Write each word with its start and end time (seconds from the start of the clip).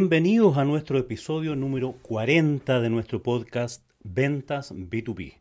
Bienvenidos 0.00 0.56
a 0.56 0.64
nuestro 0.64 0.96
episodio 0.96 1.56
número 1.56 1.90
40 2.02 2.80
de 2.80 2.88
nuestro 2.88 3.20
podcast 3.20 3.82
Ventas 4.04 4.72
B2B. 4.72 5.38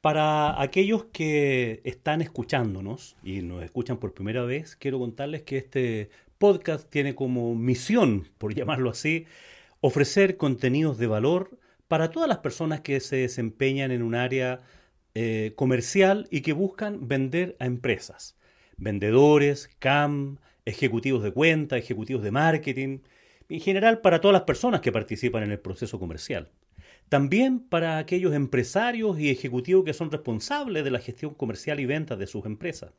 Para 0.00 0.58
aquellos 0.58 1.04
que 1.12 1.82
están 1.84 2.22
escuchándonos 2.22 3.14
y 3.22 3.42
nos 3.42 3.62
escuchan 3.62 3.98
por 3.98 4.14
primera 4.14 4.42
vez, 4.44 4.74
quiero 4.74 4.98
contarles 4.98 5.42
que 5.42 5.58
este 5.58 6.08
podcast 6.38 6.88
tiene 6.88 7.14
como 7.14 7.54
misión, 7.54 8.26
por 8.38 8.54
llamarlo 8.56 8.88
así, 8.88 9.26
ofrecer 9.82 10.38
contenidos 10.38 10.96
de 10.96 11.06
valor 11.06 11.58
para 11.86 12.10
todas 12.10 12.26
las 12.26 12.38
personas 12.38 12.80
que 12.80 13.00
se 13.00 13.16
desempeñan 13.16 13.90
en 13.90 14.02
un 14.02 14.14
área 14.14 14.62
eh, 15.14 15.52
comercial 15.56 16.26
y 16.30 16.40
que 16.40 16.54
buscan 16.54 17.06
vender 17.06 17.54
a 17.58 17.66
empresas. 17.66 18.34
Vendedores, 18.78 19.68
CAM, 19.78 20.38
ejecutivos 20.64 21.22
de 21.22 21.32
cuenta, 21.32 21.76
ejecutivos 21.76 22.22
de 22.22 22.30
marketing, 22.30 23.00
en 23.54 23.60
general 23.60 24.00
para 24.00 24.20
todas 24.20 24.32
las 24.32 24.42
personas 24.42 24.80
que 24.80 24.92
participan 24.92 25.42
en 25.42 25.52
el 25.52 25.60
proceso 25.60 25.98
comercial. 25.98 26.50
También 27.08 27.60
para 27.60 27.98
aquellos 27.98 28.34
empresarios 28.34 29.18
y 29.18 29.30
ejecutivos 29.30 29.84
que 29.84 29.92
son 29.92 30.10
responsables 30.10 30.84
de 30.84 30.90
la 30.90 31.00
gestión 31.00 31.34
comercial 31.34 31.80
y 31.80 31.86
ventas 31.86 32.18
de 32.18 32.26
sus 32.26 32.46
empresas. 32.46 32.92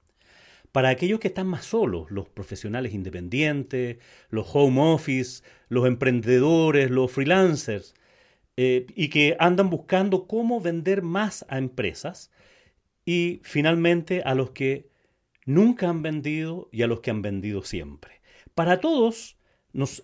Para 0.71 0.89
aquellos 0.89 1.19
que 1.19 1.29
están 1.29 1.47
más 1.47 1.65
solos, 1.65 2.11
los 2.11 2.27
profesionales 2.29 2.93
independientes, 2.93 3.97
los 4.29 4.47
home 4.53 4.81
office, 4.81 5.41
los 5.69 5.87
emprendedores, 5.87 6.91
los 6.91 7.11
freelancers, 7.11 7.95
eh, 8.57 8.85
y 8.95 9.09
que 9.09 9.35
andan 9.39 9.69
buscando 9.69 10.27
cómo 10.27 10.61
vender 10.61 11.01
más 11.01 11.45
a 11.49 11.57
empresas. 11.57 12.31
Y 13.05 13.41
finalmente 13.43 14.21
a 14.23 14.35
los 14.35 14.51
que 14.51 14.89
nunca 15.45 15.89
han 15.89 16.01
vendido 16.01 16.69
y 16.71 16.81
a 16.81 16.87
los 16.87 17.01
que 17.01 17.11
han 17.11 17.21
vendido 17.21 17.63
siempre. 17.63 18.21
Para 18.53 18.79
todos 18.79 19.34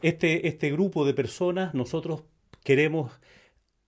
este, 0.02 0.48
este 0.48 0.72
grupo 0.72 1.06
de 1.06 1.14
personas 1.14 1.74
nosotros 1.74 2.24
queremos 2.64 3.12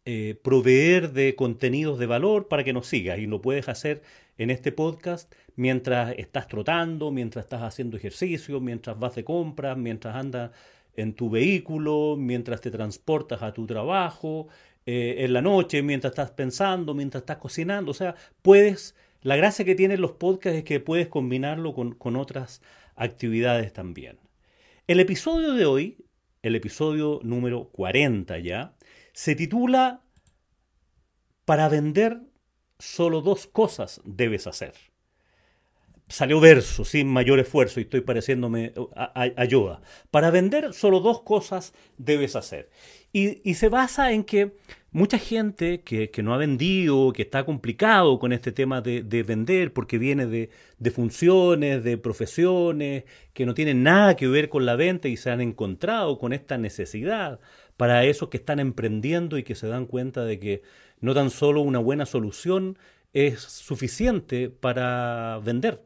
eh, 0.05 0.37
proveer 0.43 1.13
de 1.13 1.35
contenidos 1.35 1.97
de 1.99 2.05
valor 2.05 2.47
para 2.47 2.63
que 2.63 2.73
nos 2.73 2.87
sigas 2.87 3.19
y 3.19 3.25
lo 3.25 3.41
puedes 3.41 3.69
hacer 3.69 4.01
en 4.37 4.49
este 4.49 4.71
podcast 4.71 5.33
mientras 5.55 6.13
estás 6.17 6.47
trotando, 6.47 7.11
mientras 7.11 7.45
estás 7.45 7.61
haciendo 7.61 7.97
ejercicio, 7.97 8.59
mientras 8.59 8.99
vas 8.99 9.15
de 9.15 9.23
compras, 9.23 9.77
mientras 9.77 10.15
andas 10.15 10.51
en 10.95 11.13
tu 11.13 11.29
vehículo, 11.29 12.15
mientras 12.17 12.61
te 12.61 12.71
transportas 12.71 13.41
a 13.41 13.53
tu 13.53 13.65
trabajo, 13.65 14.47
eh, 14.85 15.15
en 15.19 15.33
la 15.33 15.41
noche, 15.41 15.81
mientras 15.81 16.11
estás 16.11 16.31
pensando, 16.31 16.93
mientras 16.93 17.21
estás 17.21 17.37
cocinando. 17.37 17.91
O 17.91 17.93
sea, 17.93 18.15
puedes, 18.41 18.95
la 19.21 19.35
gracia 19.35 19.65
que 19.65 19.75
tienen 19.75 20.01
los 20.01 20.13
podcasts 20.13 20.59
es 20.59 20.63
que 20.65 20.79
puedes 20.79 21.07
combinarlo 21.07 21.73
con, 21.73 21.93
con 21.95 22.15
otras 22.15 22.61
actividades 22.95 23.73
también. 23.73 24.22
El 24.85 24.99
episodio 24.99 25.53
de 25.53 25.65
hoy, 25.65 25.97
el 26.41 26.57
episodio 26.57 27.21
número 27.23 27.69
40 27.69 28.37
ya, 28.39 28.75
se 29.13 29.33
titula 29.33 30.01
Para 31.45 31.69
vender 31.69 32.19
solo 32.79 33.21
dos 33.21 33.47
cosas 33.47 34.01
debes 34.03 34.45
hacer. 34.45 34.73
Salió 36.09 36.41
verso 36.41 36.83
sin 36.83 37.07
mayor 37.07 37.39
esfuerzo 37.39 37.79
y 37.79 37.83
estoy 37.83 38.01
pareciéndome 38.01 38.73
a, 38.93 39.45
Yoda. 39.45 39.81
Para 40.11 40.31
vender 40.31 40.73
solo 40.73 40.99
dos 40.99 41.21
cosas 41.21 41.73
debes 41.97 42.35
hacer. 42.35 42.69
Y, 43.13 43.53
se 43.53 43.69
basa 43.69 44.11
en 44.11 44.25
que 44.25 44.57
mucha 44.93 45.17
gente 45.17 45.81
que, 45.81 46.09
no 46.23 46.33
ha 46.33 46.37
vendido, 46.37 47.11
que 47.13 47.23
está 47.23 47.45
complicado 47.45 48.19
con 48.19 48.31
este 48.31 48.51
tema 48.51 48.81
de, 48.81 49.01
vender 49.23 49.73
porque 49.73 49.97
viene 49.97 50.27
de, 50.27 50.49
de, 50.77 50.91
funciones, 50.91 51.83
de 51.83 51.97
profesiones, 51.97 53.03
que 53.33 53.45
no 53.45 53.53
tienen 53.53 53.83
nada 53.83 54.15
que 54.15 54.27
ver 54.27 54.49
con 54.49 54.65
la 54.65 54.75
venta 54.75 55.07
y 55.07 55.17
se 55.17 55.31
han 55.31 55.41
encontrado 55.41 56.17
con 56.19 56.31
esta 56.31 56.57
necesidad 56.57 57.39
para 57.75 58.05
esos 58.05 58.29
que 58.29 58.37
están 58.37 58.59
emprendiendo 58.59 59.37
y 59.37 59.43
que 59.43 59.55
se 59.55 59.67
dan 59.67 59.87
cuenta 59.87 60.23
de 60.23 60.39
que 60.39 60.61
no 61.01 61.13
tan 61.13 61.29
solo 61.31 61.61
una 61.61 61.79
buena 61.79 62.05
solución 62.05 62.77
es 63.13 63.41
suficiente 63.41 64.49
para 64.49 65.39
vender, 65.43 65.81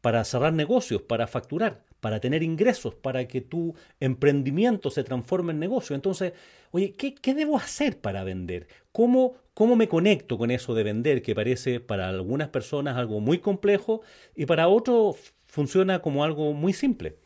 para 0.00 0.24
cerrar 0.24 0.52
negocios, 0.52 1.02
para 1.02 1.26
facturar 1.26 1.83
para 2.04 2.20
tener 2.20 2.42
ingresos, 2.42 2.94
para 2.94 3.26
que 3.26 3.40
tu 3.40 3.74
emprendimiento 3.98 4.90
se 4.90 5.04
transforme 5.04 5.54
en 5.54 5.58
negocio. 5.58 5.96
Entonces, 5.96 6.34
oye, 6.70 6.92
¿qué, 6.92 7.32
debo 7.32 7.56
hacer 7.56 7.98
para 7.98 8.24
vender? 8.24 8.68
¿Cómo, 8.92 9.36
¿Cómo 9.54 9.74
me 9.74 9.88
conecto 9.88 10.36
con 10.36 10.50
eso 10.50 10.74
de 10.74 10.82
vender, 10.82 11.22
que 11.22 11.34
parece 11.34 11.80
para 11.80 12.10
algunas 12.10 12.50
personas 12.50 12.98
algo 12.98 13.20
muy 13.20 13.38
complejo 13.38 14.02
y 14.36 14.44
para 14.44 14.68
otros 14.68 15.16
funciona 15.46 16.02
como 16.02 16.24
algo 16.24 16.52
muy 16.52 16.74
simple? 16.74 17.16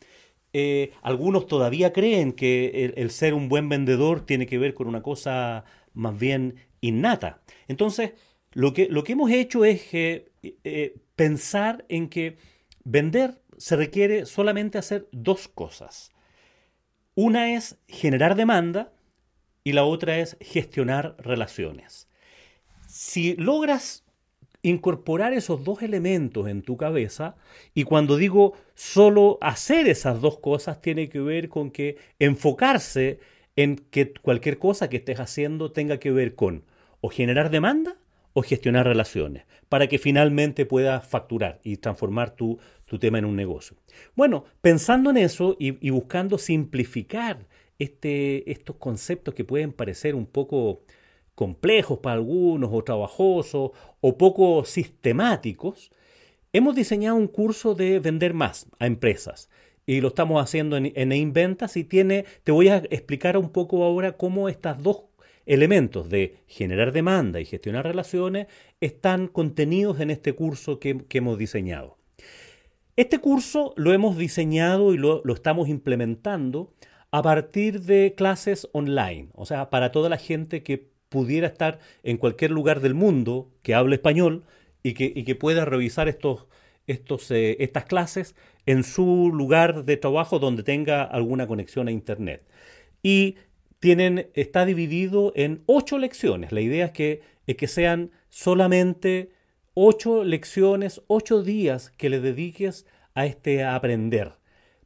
Eh, 0.53 0.91
algunos 1.01 1.45
todavía 1.45 1.91
creen 1.91 2.31
que 2.31 2.93
el, 2.95 3.11
ser 3.11 3.33
un 3.33 3.49
buen 3.49 3.67
vendedor 3.67 4.25
tiene 4.25 4.45
que 4.47 4.59
ver 4.59 4.73
con 4.73 4.87
una 4.87 5.01
cosa 5.01 5.65
más 5.93 6.17
bien 6.17 6.55
innata. 6.79 7.41
Entonces, 7.67 8.13
lo 8.53 8.71
que, 8.71 8.87
lo 8.87 9.03
que 9.03 9.11
hemos 9.11 9.29
hecho 9.29 9.65
es 9.65 9.93
eh, 9.93 10.31
eh, 10.63 10.95
pensar 11.17 11.83
en 11.89 12.07
que 12.07 12.37
vender 12.85 13.41
se 13.59 13.75
requiere 13.75 14.25
solamente 14.25 14.77
hacer 14.77 15.07
dos 15.11 15.49
cosas. 15.49 16.11
Una 17.13 17.53
es 17.55 17.77
generar 17.87 18.35
demanda 18.35 18.93
y 19.65 19.73
la 19.73 19.83
otra 19.83 20.17
es 20.19 20.37
gestionar 20.39 21.15
relaciones. 21.19 22.07
Si 22.87 23.35
logras 23.35 24.05
incorporar 24.61 25.33
esos 25.33 25.63
dos 25.63 25.81
elementos 25.81 26.47
en 26.47 26.61
tu 26.61 26.77
cabeza, 26.77 27.35
y 27.73 27.83
cuando 27.83 28.15
digo 28.15 28.53
solo 28.75 29.37
hacer 29.41 29.87
esas 29.87 30.21
dos 30.21 30.39
cosas, 30.39 30.81
tiene 30.81 31.09
que 31.09 31.19
ver 31.19 31.49
con 31.49 31.69
que 31.69 31.97
enfocarse 32.17 33.19
en 33.57 33.75
que 33.75 34.13
cualquier 34.13 34.57
cosa 34.57 34.89
que 34.89 34.97
estés 34.97 35.19
haciendo 35.19 35.73
tenga 35.73 35.99
que 35.99 36.11
ver 36.11 36.35
con 36.35 36.63
o 37.01 37.09
generar 37.09 37.49
demanda 37.49 37.97
o 38.33 38.41
gestionar 38.41 38.85
relaciones, 38.85 39.45
para 39.69 39.87
que 39.87 39.97
finalmente 39.97 40.65
puedas 40.65 41.05
facturar 41.07 41.59
y 41.63 41.77
transformar 41.77 42.31
tu, 42.31 42.59
tu 42.85 42.99
tema 42.99 43.19
en 43.19 43.25
un 43.25 43.35
negocio. 43.35 43.77
Bueno, 44.15 44.45
pensando 44.61 45.09
en 45.09 45.17
eso 45.17 45.55
y, 45.59 45.89
buscando 45.89 46.37
simplificar 46.37 47.47
este, 47.77 48.51
estos 48.51 48.75
conceptos 48.77 49.33
que 49.33 49.45
pueden 49.45 49.71
parecer 49.71 50.15
un 50.15 50.25
poco 50.25 50.81
complejos 51.35 51.99
para 51.99 52.15
algunos 52.15 52.69
o 52.73 52.83
trabajosos 52.83 53.71
o 54.01 54.17
poco 54.17 54.65
sistemáticos, 54.65 55.91
hemos 56.51 56.75
diseñado 56.75 57.15
un 57.15 57.27
curso 57.27 57.75
de 57.75 57.99
vender 57.99 58.33
más 58.33 58.67
a 58.79 58.87
empresas 58.87 59.49
y 59.85 60.01
lo 60.01 60.09
estamos 60.09 60.43
haciendo 60.43 60.77
en, 60.77 60.91
en 60.95 61.11
Inventas 61.11 61.77
y 61.77 61.83
tiene, 61.83 62.25
te 62.43 62.51
voy 62.51 62.67
a 62.67 62.77
explicar 62.89 63.37
un 63.37 63.49
poco 63.49 63.83
ahora 63.83 64.17
cómo 64.17 64.49
estas 64.49 64.83
dos 64.83 65.08
elementos 65.45 66.09
de 66.09 66.37
generar 66.47 66.91
demanda 66.91 67.39
y 67.39 67.45
gestionar 67.45 67.85
relaciones 67.85 68.47
están 68.81 69.27
contenidos 69.27 69.99
en 69.99 70.09
este 70.09 70.33
curso 70.33 70.79
que, 70.79 71.05
hemos 71.11 71.37
diseñado. 71.37 71.97
Este 72.95 73.19
curso 73.19 73.73
lo 73.77 73.93
hemos 73.93 74.17
diseñado 74.17 74.93
y 74.93 74.97
lo, 74.97 75.23
estamos 75.33 75.69
implementando 75.69 76.73
a 77.11 77.21
partir 77.21 77.81
de 77.81 78.13
clases 78.15 78.67
online, 78.71 79.29
o 79.33 79.45
sea, 79.45 79.69
para 79.69 79.91
toda 79.91 80.09
la 80.09 80.17
gente 80.17 80.61
que 80.63 80.89
pudiera 81.09 81.47
estar 81.47 81.79
en 82.03 82.17
cualquier 82.17 82.51
lugar 82.51 82.81
del 82.81 82.93
mundo 82.93 83.49
que 83.63 83.73
hable 83.73 83.95
español 83.95 84.43
y 84.83 84.93
que, 84.93 85.35
pueda 85.35 85.65
revisar 85.65 86.07
estos, 86.07 86.45
eh, 87.31 87.57
estas 87.59 87.85
clases 87.85 88.35
en 88.65 88.83
su 88.83 89.31
lugar 89.33 89.85
de 89.85 89.97
trabajo 89.97 90.37
donde 90.37 90.63
tenga 90.63 91.03
alguna 91.03 91.47
conexión 91.47 91.87
a 91.87 91.91
Internet. 91.91 92.43
Y 93.01 93.35
tienen, 93.79 94.29
está 94.33 94.65
dividido 94.65 95.31
en 95.35 95.63
ocho 95.65 95.97
lecciones. 95.97 96.51
La 96.51 96.61
idea 96.61 96.85
es 96.85 96.91
que, 96.91 97.21
es 97.47 97.55
que 97.55 97.67
sean 97.67 98.11
solamente 98.29 99.31
ocho 99.73 100.23
lecciones, 100.23 101.01
ocho 101.07 101.41
días 101.41 101.91
que 101.97 102.09
le 102.09 102.19
dediques 102.19 102.85
a 103.13 103.25
este 103.25 103.63
aprender. 103.63 104.33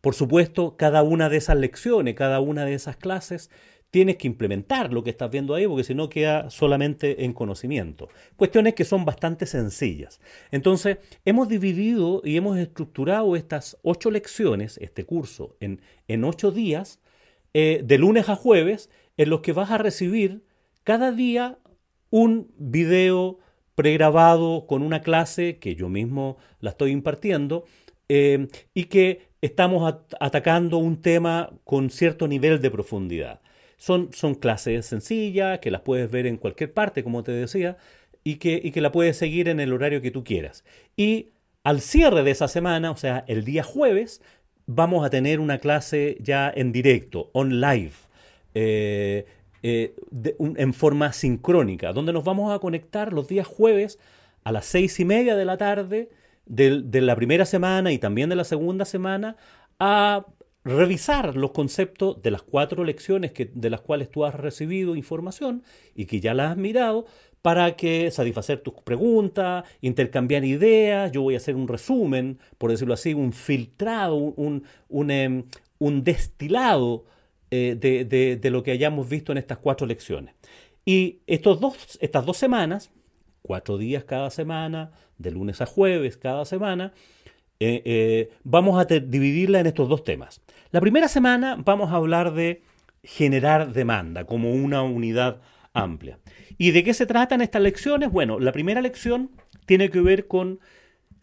Por 0.01 0.15
supuesto, 0.15 0.75
cada 0.77 1.01
una 1.01 1.29
de 1.29 1.37
esas 1.37 1.57
lecciones, 1.57 2.15
cada 2.15 2.39
una 2.39 2.65
de 2.65 2.73
esas 2.73 2.97
clases, 2.97 3.49
tienes 3.89 4.17
que 4.17 4.27
implementar 4.27 4.91
lo 4.91 5.03
que 5.03 5.11
estás 5.11 5.29
viendo 5.29 5.53
ahí, 5.53 5.67
porque 5.67 5.83
si 5.83 5.93
no 5.93 6.09
queda 6.09 6.49
solamente 6.49 7.25
en 7.25 7.33
conocimiento. 7.33 8.09
Cuestiones 8.35 8.73
que 8.73 8.85
son 8.85 9.05
bastante 9.05 9.45
sencillas. 9.45 10.19
Entonces, 10.51 10.97
hemos 11.25 11.47
dividido 11.47 12.21
y 12.25 12.35
hemos 12.35 12.57
estructurado 12.57 13.35
estas 13.35 13.77
ocho 13.83 14.09
lecciones, 14.09 14.77
este 14.79 15.05
curso, 15.05 15.55
en, 15.59 15.79
en 16.07 16.23
ocho 16.23 16.51
días, 16.51 16.99
eh, 17.53 17.81
de 17.83 17.97
lunes 17.97 18.29
a 18.29 18.35
jueves 18.35 18.89
en 19.17 19.29
los 19.29 19.41
que 19.41 19.53
vas 19.53 19.71
a 19.71 19.77
recibir 19.77 20.43
cada 20.83 21.11
día 21.11 21.57
un 22.09 22.51
video 22.57 23.39
pregrabado 23.75 24.67
con 24.67 24.83
una 24.83 25.01
clase 25.01 25.57
que 25.57 25.75
yo 25.75 25.89
mismo 25.89 26.37
la 26.59 26.71
estoy 26.71 26.91
impartiendo 26.91 27.65
eh, 28.09 28.47
y 28.73 28.85
que 28.85 29.27
estamos 29.41 29.95
atacando 30.19 30.77
un 30.77 31.01
tema 31.01 31.51
con 31.63 31.89
cierto 31.89 32.27
nivel 32.27 32.61
de 32.61 32.71
profundidad. 32.71 33.41
Son, 33.77 34.13
son, 34.13 34.35
clases 34.35 34.85
sencillas 34.85 35.59
que 35.59 35.71
las 35.71 35.81
puedes 35.81 36.09
ver 36.09 36.27
en 36.27 36.37
cualquier 36.37 36.73
parte, 36.73 37.03
como 37.03 37.23
te 37.23 37.31
decía, 37.31 37.77
y 38.23 38.35
que, 38.35 38.61
y 38.63 38.71
que 38.71 38.81
la 38.81 38.91
puedes 38.91 39.17
seguir 39.17 39.49
en 39.49 39.59
el 39.59 39.73
horario 39.73 40.01
que 40.01 40.11
tú 40.11 40.23
quieras. 40.23 40.63
Y 40.95 41.31
al 41.63 41.81
cierre 41.81 42.23
de 42.23 42.31
esa 42.31 42.47
semana, 42.47 42.91
o 42.91 42.97
sea, 42.97 43.25
el 43.27 43.43
día 43.43 43.63
jueves, 43.63 44.21
vamos 44.65 45.05
a 45.05 45.09
tener 45.09 45.39
una 45.39 45.57
clase 45.57 46.17
ya 46.21 46.51
en 46.53 46.71
directo, 46.71 47.29
on 47.33 47.59
live, 47.61 47.93
eh, 48.53 49.25
eh, 49.61 49.95
en 50.37 50.73
forma 50.73 51.13
sincrónica, 51.13 51.93
donde 51.93 52.13
nos 52.13 52.23
vamos 52.23 52.53
a 52.53 52.59
conectar 52.59 53.13
los 53.13 53.27
días 53.27 53.47
jueves 53.47 53.99
a 54.43 54.51
las 54.51 54.65
seis 54.65 54.99
y 54.99 55.05
media 55.05 55.35
de 55.35 55.45
la 55.45 55.57
tarde 55.57 56.09
de, 56.45 57.01
la 57.01 57.15
primera 57.15 57.45
semana 57.45 57.91
y 57.91 57.97
también 57.97 58.29
de 58.29 58.35
la 58.35 58.43
segunda 58.43 58.85
semana 58.85 59.37
a 59.79 60.25
revisar 60.65 61.35
los 61.35 61.51
conceptos 61.51 62.21
de 62.21 62.31
las 62.31 62.41
cuatro 62.41 62.83
lecciones 62.83 63.31
que, 63.31 63.51
de 63.53 63.69
las 63.69 63.81
cuales 63.81 64.09
tú 64.09 64.25
has 64.25 64.35
recibido 64.35 64.95
información 64.95 65.63
y 65.95 66.05
que 66.05 66.19
ya 66.19 66.33
las 66.33 66.51
has 66.51 66.57
mirado 66.57 67.05
para 67.43 67.75
que 67.75 68.09
satisfacer 68.09 68.61
tus 68.61 68.73
preguntas, 68.85 69.65
intercambiar 69.81 70.45
ideas. 70.45 71.11
Yo 71.11 71.21
voy 71.21 71.35
a 71.35 71.37
hacer 71.37 71.55
un 71.55 71.67
resumen, 71.67 72.39
por 72.57 72.71
decirlo 72.71 72.93
así, 72.93 73.13
un 73.13 73.33
filtrado, 73.33 74.15
un, 74.15 74.63
un, 74.87 75.11
em, 75.11 75.43
un 75.77 76.05
destilado 76.05 77.03
eh, 77.51 77.75
de, 77.75 78.49
lo 78.49 78.63
que 78.63 78.71
hayamos 78.71 79.09
visto 79.09 79.33
en 79.33 79.37
estas 79.37 79.57
cuatro 79.57 79.85
lecciones. 79.85 80.33
Y 80.85 81.19
estos 81.27 81.59
dos, 81.59 81.97
estas 81.99 82.25
dos 82.25 82.37
semanas, 82.37 82.91
cuatro 83.41 83.77
días 83.77 84.05
cada 84.05 84.29
semana, 84.29 84.93
de 85.17 85.31
lunes 85.31 85.59
a 85.59 85.65
jueves 85.65 86.15
cada 86.15 86.45
semana, 86.45 86.93
eh, 87.59 87.81
eh, 87.83 88.31
vamos 88.45 88.79
a 88.79 88.85
dividirla 88.85 89.59
en 89.59 89.67
estos 89.67 89.89
dos 89.89 90.05
temas. 90.05 90.41
La 90.71 90.79
primera 90.79 91.09
semana 91.09 91.57
vamos 91.59 91.91
a 91.91 91.95
hablar 91.95 92.33
de 92.33 92.61
generar 93.03 93.73
demanda 93.73 94.25
como 94.25 94.53
una 94.53 94.81
unidad 94.81 95.41
amplia. 95.73 96.19
¿Y 96.57 96.71
de 96.71 96.83
qué 96.83 96.93
se 96.93 97.05
tratan 97.05 97.41
estas 97.41 97.61
lecciones? 97.61 98.11
Bueno, 98.11 98.39
la 98.39 98.51
primera 98.51 98.81
lección 98.81 99.31
tiene 99.65 99.89
que 99.89 100.01
ver 100.01 100.27
con 100.27 100.59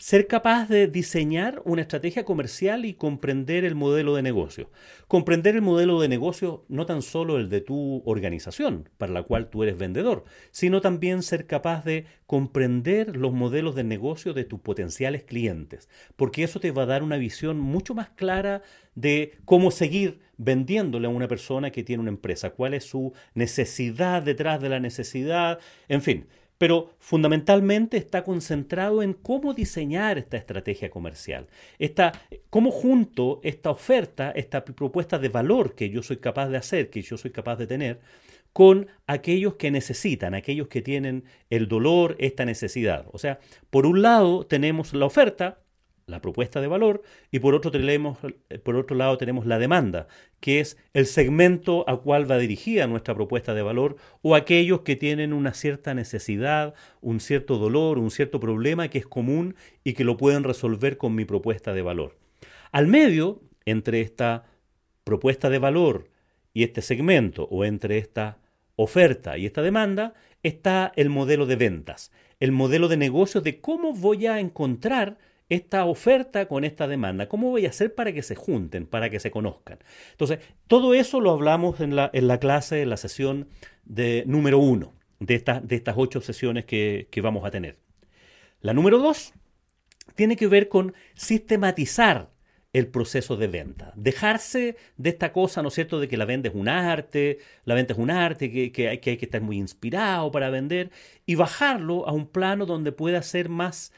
ser 0.00 0.26
capaz 0.26 0.66
de 0.66 0.86
diseñar 0.86 1.60
una 1.66 1.82
estrategia 1.82 2.24
comercial 2.24 2.86
y 2.86 2.94
comprender 2.94 3.66
el 3.66 3.74
modelo 3.74 4.14
de 4.14 4.22
negocio. 4.22 4.70
Comprender 5.08 5.56
el 5.56 5.60
modelo 5.60 6.00
de 6.00 6.08
negocio 6.08 6.64
no 6.68 6.86
tan 6.86 7.02
solo 7.02 7.36
el 7.36 7.50
de 7.50 7.60
tu 7.60 8.02
organización, 8.06 8.88
para 8.96 9.12
la 9.12 9.22
cual 9.24 9.50
tú 9.50 9.62
eres 9.62 9.76
vendedor, 9.76 10.24
sino 10.52 10.80
también 10.80 11.22
ser 11.22 11.46
capaz 11.46 11.84
de 11.84 12.06
comprender 12.26 13.14
los 13.14 13.34
modelos 13.34 13.74
de 13.74 13.84
negocio 13.84 14.32
de 14.32 14.44
tus 14.44 14.60
potenciales 14.60 15.22
clientes, 15.22 15.90
porque 16.16 16.44
eso 16.44 16.60
te 16.60 16.70
va 16.70 16.84
a 16.84 16.86
dar 16.86 17.02
una 17.02 17.18
visión 17.18 17.60
mucho 17.60 17.94
más 17.94 18.08
clara 18.08 18.62
de 18.94 19.34
cómo 19.44 19.70
seguir 19.70 20.20
vendiéndole 20.38 21.08
a 21.08 21.10
una 21.10 21.28
persona 21.28 21.72
que 21.72 21.84
tiene 21.84 22.00
una 22.00 22.10
empresa, 22.10 22.50
cuál 22.50 22.72
es 22.72 22.84
su 22.84 23.12
necesidad 23.34 24.22
detrás 24.22 24.62
de 24.62 24.70
la 24.70 24.80
necesidad, 24.80 25.58
en 25.88 26.00
fin 26.00 26.26
pero 26.60 26.90
fundamentalmente 26.98 27.96
está 27.96 28.22
concentrado 28.22 29.02
en 29.02 29.14
cómo 29.14 29.54
diseñar 29.54 30.18
esta 30.18 30.36
estrategia 30.36 30.90
comercial, 30.90 31.46
esta, 31.78 32.12
cómo 32.50 32.70
junto 32.70 33.40
esta 33.42 33.70
oferta, 33.70 34.30
esta 34.32 34.62
propuesta 34.62 35.18
de 35.18 35.30
valor 35.30 35.74
que 35.74 35.88
yo 35.88 36.02
soy 36.02 36.18
capaz 36.18 36.48
de 36.48 36.58
hacer, 36.58 36.90
que 36.90 37.00
yo 37.00 37.16
soy 37.16 37.30
capaz 37.30 37.56
de 37.56 37.66
tener, 37.66 38.00
con 38.52 38.88
aquellos 39.06 39.54
que 39.54 39.70
necesitan, 39.70 40.34
aquellos 40.34 40.68
que 40.68 40.82
tienen 40.82 41.24
el 41.48 41.66
dolor, 41.66 42.14
esta 42.18 42.44
necesidad. 42.44 43.06
O 43.10 43.16
sea, 43.16 43.38
por 43.70 43.86
un 43.86 44.02
lado 44.02 44.44
tenemos 44.44 44.92
la 44.92 45.06
oferta, 45.06 45.60
la 46.10 46.20
propuesta 46.20 46.60
de 46.60 46.66
valor, 46.66 47.02
y 47.30 47.38
por 47.38 47.54
otro, 47.54 47.72
por 48.62 48.76
otro 48.76 48.96
lado 48.96 49.16
tenemos 49.16 49.46
la 49.46 49.58
demanda, 49.58 50.08
que 50.40 50.60
es 50.60 50.76
el 50.92 51.06
segmento 51.06 51.88
a 51.88 52.00
cual 52.00 52.30
va 52.30 52.38
dirigida 52.38 52.86
nuestra 52.86 53.14
propuesta 53.14 53.54
de 53.54 53.62
valor, 53.62 53.96
o 54.22 54.34
aquellos 54.34 54.80
que 54.80 54.96
tienen 54.96 55.32
una 55.32 55.54
cierta 55.54 55.94
necesidad, 55.94 56.74
un 57.00 57.20
cierto 57.20 57.56
dolor, 57.58 57.98
un 57.98 58.10
cierto 58.10 58.40
problema 58.40 58.88
que 58.88 58.98
es 58.98 59.06
común 59.06 59.54
y 59.84 59.92
que 59.94 60.04
lo 60.04 60.16
pueden 60.16 60.44
resolver 60.44 60.96
con 60.96 61.14
mi 61.14 61.24
propuesta 61.24 61.72
de 61.72 61.82
valor. 61.82 62.16
Al 62.72 62.86
medio, 62.86 63.40
entre 63.64 64.00
esta 64.00 64.44
propuesta 65.04 65.50
de 65.50 65.58
valor 65.58 66.08
y 66.52 66.62
este 66.64 66.82
segmento, 66.82 67.48
o 67.50 67.64
entre 67.64 67.98
esta 67.98 68.38
oferta 68.76 69.38
y 69.38 69.46
esta 69.46 69.62
demanda, 69.62 70.14
está 70.42 70.92
el 70.96 71.10
modelo 71.10 71.46
de 71.46 71.56
ventas, 71.56 72.12
el 72.38 72.52
modelo 72.52 72.88
de 72.88 72.96
negocios 72.96 73.44
de 73.44 73.60
cómo 73.60 73.92
voy 73.92 74.26
a 74.26 74.40
encontrar 74.40 75.18
esta 75.50 75.84
oferta 75.84 76.46
con 76.46 76.64
esta 76.64 76.88
demanda? 76.88 77.28
¿Cómo 77.28 77.50
voy 77.50 77.66
a 77.66 77.68
hacer 77.68 77.94
para 77.94 78.12
que 78.12 78.22
se 78.22 78.34
junten, 78.34 78.86
para 78.86 79.10
que 79.10 79.20
se 79.20 79.30
conozcan? 79.30 79.78
Entonces, 80.12 80.38
todo 80.66 80.94
eso 80.94 81.20
lo 81.20 81.32
hablamos 81.32 81.80
en 81.80 81.94
la, 81.94 82.08
en 82.14 82.26
la 82.26 82.38
clase, 82.38 82.80
en 82.80 82.88
la 82.88 82.96
sesión 82.96 83.48
de 83.84 84.24
número 84.26 84.58
uno 84.58 84.94
de, 85.18 85.38
de 85.62 85.76
estas 85.76 85.94
ocho 85.98 86.22
sesiones 86.22 86.64
que, 86.64 87.08
que 87.10 87.20
vamos 87.20 87.44
a 87.44 87.50
tener. 87.50 87.76
La 88.62 88.72
número 88.72 88.98
dos 88.98 89.34
tiene 90.14 90.36
que 90.36 90.46
ver 90.46 90.68
con 90.68 90.94
sistematizar 91.14 92.30
el 92.72 92.86
proceso 92.86 93.36
de 93.36 93.48
venta. 93.48 93.92
Dejarse 93.96 94.76
de 94.96 95.10
esta 95.10 95.32
cosa, 95.32 95.60
¿no 95.62 95.68
es 95.68 95.74
cierto?, 95.74 95.98
de 95.98 96.06
que 96.06 96.16
la 96.16 96.24
venta 96.24 96.48
es 96.48 96.54
un 96.54 96.68
arte, 96.68 97.38
la 97.64 97.74
venta 97.74 97.94
es 97.94 97.98
un 97.98 98.10
arte, 98.10 98.52
que, 98.52 98.70
que, 98.70 98.88
hay, 98.88 98.98
que 98.98 99.10
hay 99.10 99.16
que 99.16 99.24
estar 99.24 99.40
muy 99.40 99.56
inspirado 99.56 100.30
para 100.30 100.50
vender, 100.50 100.90
y 101.26 101.34
bajarlo 101.34 102.06
a 102.06 102.12
un 102.12 102.28
plano 102.28 102.66
donde 102.66 102.92
pueda 102.92 103.22
ser 103.22 103.48
más 103.48 103.92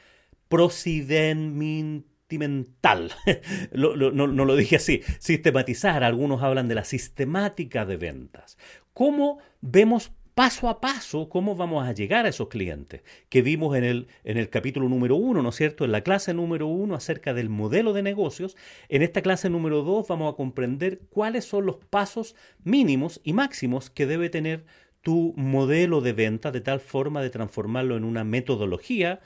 procedimental. 0.53 3.11
no, 3.73 4.27
lo 4.27 4.55
dije 4.55 4.75
así. 4.75 5.01
Sistematizar. 5.17 6.03
Algunos 6.03 6.43
hablan 6.43 6.67
de 6.67 6.75
la 6.75 6.83
sistemática 6.83 7.87
de 7.87 7.97
ventas. 7.97 8.59
¿Cómo 8.93 9.39
vemos 9.61 10.11
paso 10.35 10.69
a 10.69 10.79
paso 10.79 11.27
cómo 11.29 11.55
vamos 11.55 11.87
a 11.87 11.91
llegar 11.91 12.25
a 12.25 12.29
esos 12.29 12.49
clientes 12.49 13.01
que 13.29 13.41
vimos 13.41 13.75
en 13.75 13.83
el, 13.83 14.07
en 14.23 14.37
el 14.37 14.49
capítulo 14.49 14.89
número 14.89 15.15
uno, 15.15 15.41
¿no 15.41 15.49
es 15.49 15.55
cierto? 15.55 15.85
En 15.85 15.91
la 15.91 16.01
clase 16.01 16.35
número 16.35 16.67
uno 16.67 16.93
acerca 16.93 17.33
del 17.33 17.49
modelo 17.49 17.93
de 17.93 18.03
negocios. 18.03 18.55
En 18.89 19.01
esta 19.01 19.23
clase 19.23 19.49
número 19.49 19.81
dos 19.81 20.07
vamos 20.07 20.31
a 20.31 20.35
comprender 20.35 20.99
cuáles 21.09 21.45
son 21.45 21.65
los 21.65 21.77
pasos 21.77 22.35
mínimos 22.63 23.21
y 23.23 23.33
máximos 23.33 23.89
que 23.89 24.05
debe 24.05 24.29
tener 24.29 24.65
tu 25.01 25.33
modelo 25.35 26.01
de 26.01 26.13
venta 26.13 26.51
de 26.51 26.61
tal 26.61 26.79
forma 26.79 27.23
de 27.23 27.31
transformarlo 27.31 27.97
en 27.97 28.03
una 28.03 28.23
metodología 28.23 29.19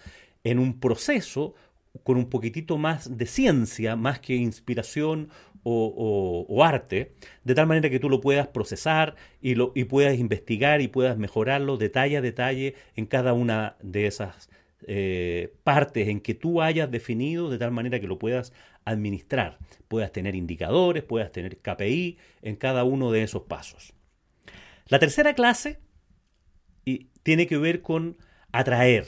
en 0.52 0.60
un 0.60 0.80
proceso 0.80 1.56
con 2.04 2.18
un 2.18 2.30
poquitito 2.30 2.78
más 2.78 3.18
de 3.18 3.26
ciencia, 3.26 3.96
más 3.96 4.20
que 4.20 4.36
inspiración 4.36 5.30
o, 5.70 6.64
arte, 6.64 7.12
de 7.44 7.54
tal 7.54 7.68
manera 7.68 7.90
que 7.90 8.00
tú 8.00 8.10
lo 8.10 8.22
puedas 8.22 8.48
procesar 8.48 9.16
y, 9.42 9.56
lo, 9.56 9.74
y 9.76 9.84
puedas 9.84 10.18
investigar 10.18 10.80
y 10.80 10.88
puedas 10.88 11.18
mejorarlo 11.18 11.76
detalle 11.76 12.16
a 12.16 12.22
detalle 12.22 12.76
en 12.96 13.06
cada 13.06 13.34
una 13.34 13.76
de 13.82 14.08
esas 14.08 14.50
eh, 14.86 15.54
partes 15.66 16.08
en 16.08 16.22
que 16.22 16.36
tú 16.36 16.62
hayas 16.62 16.90
definido, 16.90 17.50
de 17.50 17.58
tal 17.58 17.72
manera 17.72 18.00
que 18.00 18.08
lo 18.08 18.18
puedas 18.18 18.54
administrar, 18.86 19.58
puedas 19.90 20.14
tener 20.14 20.36
indicadores, 20.36 21.04
puedas 21.04 21.34
tener 21.34 21.58
KPI 21.58 22.18
en 22.42 22.56
cada 22.56 22.86
uno 22.86 23.12
de 23.12 23.24
esos 23.24 23.44
pasos. 23.44 23.94
La 24.88 25.00
tercera 25.00 25.34
clase 25.34 25.80
y, 26.86 27.10
tiene 27.24 27.48
que 27.48 27.58
ver 27.58 27.82
con 27.82 28.18
atraer, 28.54 29.08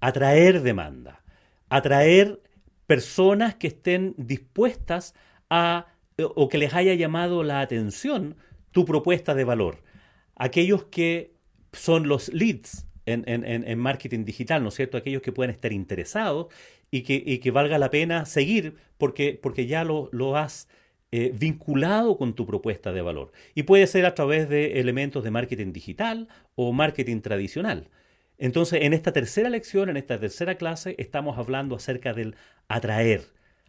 atraer 0.00 0.62
demanda, 0.62 1.22
atraer 1.68 2.40
personas 2.86 3.54
que 3.54 3.68
estén 3.68 4.14
dispuestas 4.16 5.14
a 5.50 5.86
o 6.34 6.48
que 6.48 6.58
les 6.58 6.74
haya 6.74 6.94
llamado 6.94 7.44
la 7.44 7.60
atención 7.60 8.36
tu 8.72 8.84
propuesta 8.84 9.34
de 9.34 9.44
valor. 9.44 9.82
Aquellos 10.34 10.84
que 10.84 11.32
son 11.72 12.08
los 12.08 12.32
leads 12.32 12.86
en, 13.06 13.78
marketing 13.78 14.24
digital, 14.24 14.62
¿no 14.62 14.68
es 14.68 14.74
cierto? 14.74 14.96
Aquellos 14.96 15.22
que 15.22 15.32
pueden 15.32 15.50
estar 15.50 15.72
interesados 15.72 16.48
y 16.90 17.02
que, 17.02 17.40
que 17.40 17.50
valga 17.50 17.78
la 17.78 17.90
pena 17.90 18.26
seguir 18.26 18.74
porque, 18.98 19.38
porque 19.40 19.66
ya 19.66 19.84
lo, 19.84 20.08
lo 20.12 20.36
has 20.36 20.68
eh, 21.10 21.32
vinculado 21.34 22.18
con 22.18 22.34
tu 22.34 22.46
propuesta 22.46 22.92
de 22.92 23.00
valor. 23.00 23.32
Y 23.54 23.62
puede 23.62 23.86
ser 23.86 24.04
a 24.04 24.14
través 24.14 24.48
de 24.48 24.80
elementos 24.80 25.24
de 25.24 25.30
marketing 25.30 25.72
digital 25.72 26.28
o 26.54 26.72
marketing 26.72 27.20
tradicional. 27.20 27.88
Entonces, 28.38 28.82
en 28.82 28.92
esta 28.94 29.12
tercera 29.12 29.50
lección, 29.50 29.88
en 29.88 29.96
esta 29.96 30.18
tercera 30.18 30.54
clase, 30.54 30.94
estamos 30.98 31.38
hablando 31.38 31.74
acerca 31.74 32.14
del 32.14 32.36
atraer, 32.68 33.24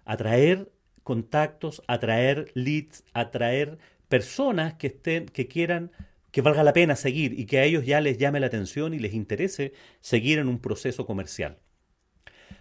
atraer 0.05 0.71
contactos, 1.03 1.81
atraer 1.87 2.51
leads, 2.53 3.03
atraer 3.13 3.77
personas 4.07 4.75
que 4.75 4.87
estén, 4.87 5.25
que 5.25 5.47
quieran, 5.47 5.91
que 6.31 6.41
valga 6.41 6.63
la 6.63 6.73
pena 6.73 6.95
seguir 6.95 7.39
y 7.39 7.45
que 7.45 7.57
a 7.57 7.63
ellos 7.63 7.83
ya 7.85 7.99
les 7.99 8.19
llame 8.19 8.39
la 8.39 8.45
atención 8.47 8.93
y 8.93 8.99
les 8.99 9.15
interese 9.15 9.73
seguir 10.01 10.37
en 10.37 10.47
un 10.47 10.59
proceso 10.59 11.07
comercial. 11.07 11.57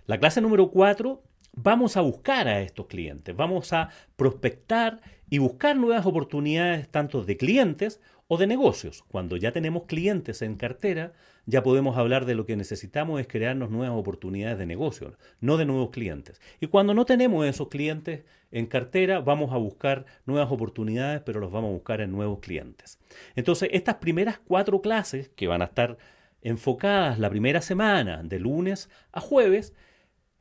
La 0.07 0.19
clase 0.19 0.41
número 0.41 0.71
cuatro, 0.71 1.23
vamos 1.53 1.99
a 1.99 2.01
buscar 2.01 2.49
a 2.49 2.63
estos 2.63 2.87
clientes, 2.87 3.37
vamos 3.37 3.75
a 3.75 3.91
prospectar 4.17 5.01
y 5.29 5.37
buscar 5.37 5.77
nuevas 5.77 6.07
oportunidades 6.07 6.89
tanto 6.89 7.23
de 7.25 7.37
clientes 7.37 8.01
o 8.29 8.39
de 8.39 8.47
negocios. 8.47 9.05
Cuando 9.09 9.37
ya 9.37 9.53
tenemos 9.53 9.85
clientes 9.85 10.41
en 10.41 10.57
cartera, 10.57 11.13
ya 11.49 11.63
podemos 11.63 11.97
hablar 11.97 12.27
de 12.27 12.35
lo 12.35 12.45
que 12.45 12.57
necesitamos 12.57 13.23
es 13.23 13.27
crearnos 13.27 13.71
nuevas 13.71 13.99
oportunidades 13.99 14.59
de 14.59 14.67
negocio, 14.67 15.17
no 15.41 15.57
de 15.57 15.65
nuevos 15.65 15.89
clientes. 15.89 16.43
Y 16.61 16.67
cuando 16.67 16.93
no 16.93 17.07
tenemos 17.07 17.47
esos 17.47 17.69
clientes 17.69 18.25
en 18.51 18.67
cartera, 18.67 19.21
vamos 19.21 19.55
a 19.55 19.57
buscar 19.57 20.05
nuevas 20.27 20.53
oportunidades, 20.53 21.23
pero 21.25 21.41
los 21.41 21.51
vamos 21.51 21.71
a 21.71 21.73
buscar 21.73 22.03
en 22.03 22.13
nuevos 22.13 22.41
clientes. 22.41 22.99
Entonces, 23.35 23.71
estas 23.73 23.95
primeras 23.95 24.39
cuatro 24.39 24.83
clases 24.83 25.31
que 25.31 25.47
van 25.47 25.63
a 25.63 25.65
estar 25.65 25.97
enfocadas 26.43 27.19
la 27.19 27.31
primera 27.31 27.63
semana, 27.63 28.23
de 28.23 28.39
lunes 28.41 28.91
a 29.13 29.23
jueves, 29.23 29.73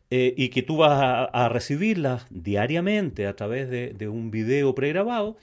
eh, 0.09 0.33
y 0.35 0.49
que 0.49 0.61
tú 0.61 0.75
vas 0.75 1.29
a, 1.31 1.47
recibirlas 1.47 2.25
diariamente 2.29 3.27
a 3.27 3.35
través 3.37 3.69
de, 3.69 4.07
un 4.09 4.29
video 4.29 4.75
pregrabado, 4.75 5.37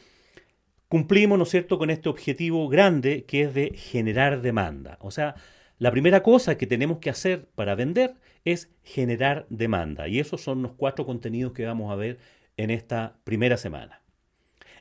cumplimos, 0.88 1.38
¿no 1.38 1.46
cierto?, 1.46 1.78
con 1.78 1.88
este 1.88 2.10
objetivo 2.10 2.68
grande 2.68 3.24
que 3.24 3.44
es 3.44 3.54
de 3.54 3.72
generar 3.74 4.42
demanda. 4.42 4.98
O 5.00 5.10
sea, 5.10 5.36
la 5.78 5.90
primera 5.90 6.22
cosa 6.22 6.56
que 6.56 6.66
tenemos 6.66 6.98
que 6.98 7.10
hacer 7.10 7.48
para 7.54 7.74
vender 7.74 8.14
es 8.44 8.70
generar 8.82 9.46
demanda. 9.50 10.08
Y 10.08 10.20
esos 10.20 10.40
son 10.40 10.62
los 10.62 10.72
cuatro 10.72 11.06
contenidos 11.06 11.52
que 11.52 11.66
vamos 11.66 11.90
a 11.90 11.96
ver 11.96 12.18
en 12.56 12.70
esta 12.70 13.16
primera 13.24 13.56
semana. 13.56 14.00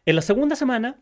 En 0.06 0.16
la 0.16 0.22
segunda 0.22 0.56
semana 0.56 1.00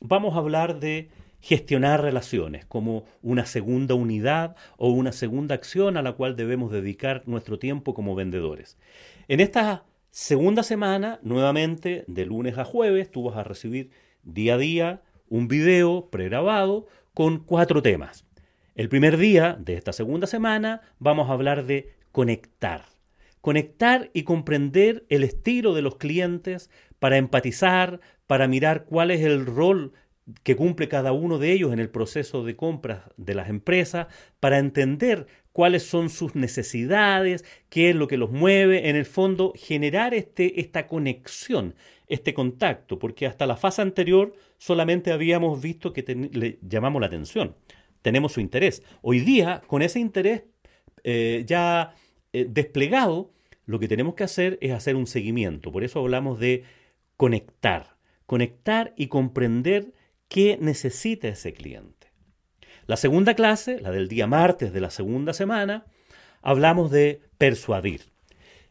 vamos 0.00 0.34
a 0.34 0.38
hablar 0.38 0.80
de 0.80 1.10
gestionar 1.40 2.02
relaciones 2.02 2.64
como 2.64 3.04
una 3.22 3.46
segunda 3.46 3.94
unidad 3.94 4.56
o 4.78 4.90
una 4.90 5.12
segunda 5.12 5.54
acción 5.54 5.96
a 5.96 6.02
la 6.02 6.12
cual 6.12 6.34
debemos 6.34 6.72
dedicar 6.72 7.22
nuestro 7.26 7.58
tiempo 7.58 7.94
como 7.94 8.14
vendedores. 8.14 8.78
En 9.28 9.40
esta 9.40 9.84
segunda 10.10 10.62
semana, 10.62 11.20
nuevamente, 11.22 12.04
de 12.08 12.26
lunes 12.26 12.58
a 12.58 12.64
jueves, 12.64 13.10
tú 13.10 13.24
vas 13.24 13.36
a 13.36 13.44
recibir 13.44 13.90
día 14.22 14.54
a 14.54 14.58
día 14.58 15.02
un 15.28 15.46
video 15.46 16.08
pregrabado 16.10 16.86
con 17.14 17.38
cuatro 17.38 17.82
temas. 17.82 18.25
El 18.76 18.90
primer 18.90 19.16
día 19.16 19.56
de 19.58 19.72
esta 19.72 19.94
segunda 19.94 20.26
semana 20.26 20.82
vamos 20.98 21.30
a 21.30 21.32
hablar 21.32 21.64
de 21.64 21.94
conectar. 22.12 22.84
Conectar 23.40 24.10
y 24.12 24.24
comprender 24.24 25.06
el 25.08 25.24
estilo 25.24 25.72
de 25.72 25.80
los 25.80 25.96
clientes 25.96 26.68
para 26.98 27.16
empatizar, 27.16 28.00
para 28.26 28.48
mirar 28.48 28.84
cuál 28.84 29.10
es 29.10 29.22
el 29.22 29.46
rol 29.46 29.94
que 30.42 30.56
cumple 30.56 30.88
cada 30.88 31.12
uno 31.12 31.38
de 31.38 31.52
ellos 31.52 31.72
en 31.72 31.78
el 31.78 31.88
proceso 31.88 32.44
de 32.44 32.54
compras 32.54 33.04
de 33.16 33.34
las 33.34 33.48
empresas, 33.48 34.08
para 34.40 34.58
entender 34.58 35.26
cuáles 35.52 35.84
son 35.84 36.10
sus 36.10 36.34
necesidades, 36.34 37.46
qué 37.70 37.88
es 37.88 37.96
lo 37.96 38.08
que 38.08 38.18
los 38.18 38.30
mueve, 38.30 38.90
en 38.90 38.96
el 38.96 39.06
fondo 39.06 39.54
generar 39.56 40.12
este, 40.12 40.60
esta 40.60 40.86
conexión, 40.86 41.76
este 42.08 42.34
contacto, 42.34 42.98
porque 42.98 43.26
hasta 43.26 43.46
la 43.46 43.56
fase 43.56 43.80
anterior 43.80 44.34
solamente 44.58 45.12
habíamos 45.12 45.62
visto 45.62 45.94
que 45.94 46.02
le 46.30 46.58
llamamos 46.60 47.00
la 47.00 47.06
atención 47.06 47.54
tenemos 48.06 48.34
su 48.34 48.40
interés. 48.40 48.84
Hoy 49.02 49.18
día, 49.18 49.62
con 49.66 49.82
ese 49.82 49.98
interés 49.98 50.44
eh, 51.02 51.42
ya 51.44 51.96
eh, 52.32 52.46
desplegado, 52.48 53.32
lo 53.64 53.80
que 53.80 53.88
tenemos 53.88 54.14
que 54.14 54.22
hacer 54.22 54.58
es 54.60 54.70
hacer 54.70 54.94
un 54.94 55.08
seguimiento. 55.08 55.72
Por 55.72 55.82
eso 55.82 55.98
hablamos 55.98 56.38
de 56.38 56.62
conectar. 57.16 57.96
Conectar 58.24 58.94
y 58.96 59.08
comprender 59.08 59.92
qué 60.28 60.56
necesita 60.60 61.26
ese 61.26 61.52
cliente. 61.52 62.12
La 62.86 62.96
segunda 62.96 63.34
clase, 63.34 63.80
la 63.80 63.90
del 63.90 64.06
día 64.06 64.28
martes 64.28 64.72
de 64.72 64.80
la 64.80 64.90
segunda 64.90 65.32
semana, 65.32 65.86
hablamos 66.42 66.92
de 66.92 67.22
persuadir. 67.38 68.02